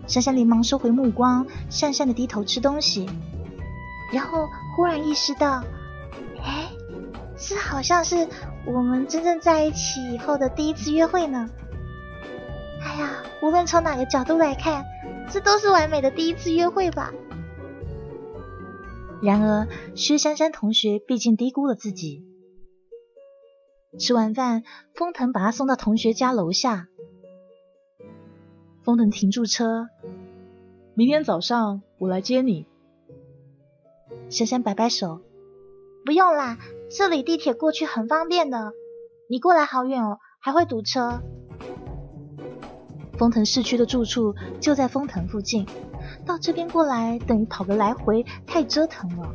[0.07, 3.09] 珊珊连忙收回目光，讪讪的低头吃东西，
[4.13, 5.63] 然后忽然意识到，
[6.43, 6.71] 哎，
[7.37, 8.29] 这好像是
[8.67, 11.49] 我们真正在一起以后的第一次约会呢。
[12.83, 14.85] 哎呀，无论从哪个角度来看，
[15.31, 17.13] 这都是完美的第一次约会吧。
[19.21, 22.25] 然而，薛珊珊同学毕竟低估了自己。
[23.99, 24.63] 吃完饭，
[24.95, 26.87] 封腾把他送到同学家楼下。
[28.89, 29.91] 风腾停住车，
[30.95, 32.67] 明天早上我来接你。
[34.31, 35.21] 珊珊摆摆手，
[36.07, 36.57] 不用啦，
[36.89, 38.73] 这里地铁过去很方便的。
[39.29, 41.21] 你过来好远哦，还会堵车。
[43.19, 45.67] 封腾市区的住处就在封腾附近，
[46.25, 49.35] 到这边过来等于跑个来回，太折腾了。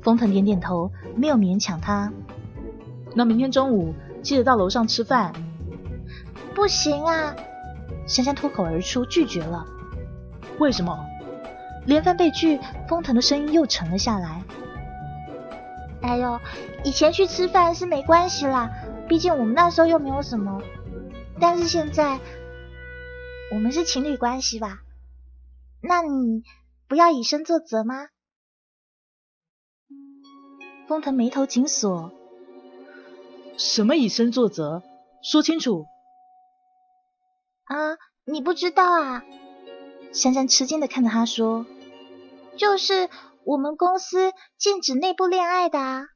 [0.00, 2.10] 封腾点点头，没有勉强他。
[3.14, 5.34] 那明天中午记得到楼上吃饭。
[6.56, 7.36] 不行啊！
[8.08, 9.66] 珊珊脱口而出拒绝了。
[10.58, 11.06] 为什么？
[11.84, 14.42] 连番被拒，封腾的声音又沉了下来。
[16.00, 16.40] 哎呦，
[16.82, 18.70] 以前去吃饭是没关系啦，
[19.06, 20.62] 毕竟我们那时候又没有什么。
[21.38, 22.18] 但是现在，
[23.52, 24.80] 我们是情侣关系吧？
[25.82, 26.42] 那你
[26.88, 28.08] 不要以身作则吗？
[30.88, 32.12] 封腾眉头紧锁。
[33.58, 34.82] 什么以身作则？
[35.22, 35.84] 说清楚。
[37.66, 39.22] 啊，你不知道啊！
[40.12, 41.66] 珊珊吃惊的看着他说
[42.56, 43.10] ：“就是
[43.44, 46.06] 我们公司禁止内部恋爱的啊。”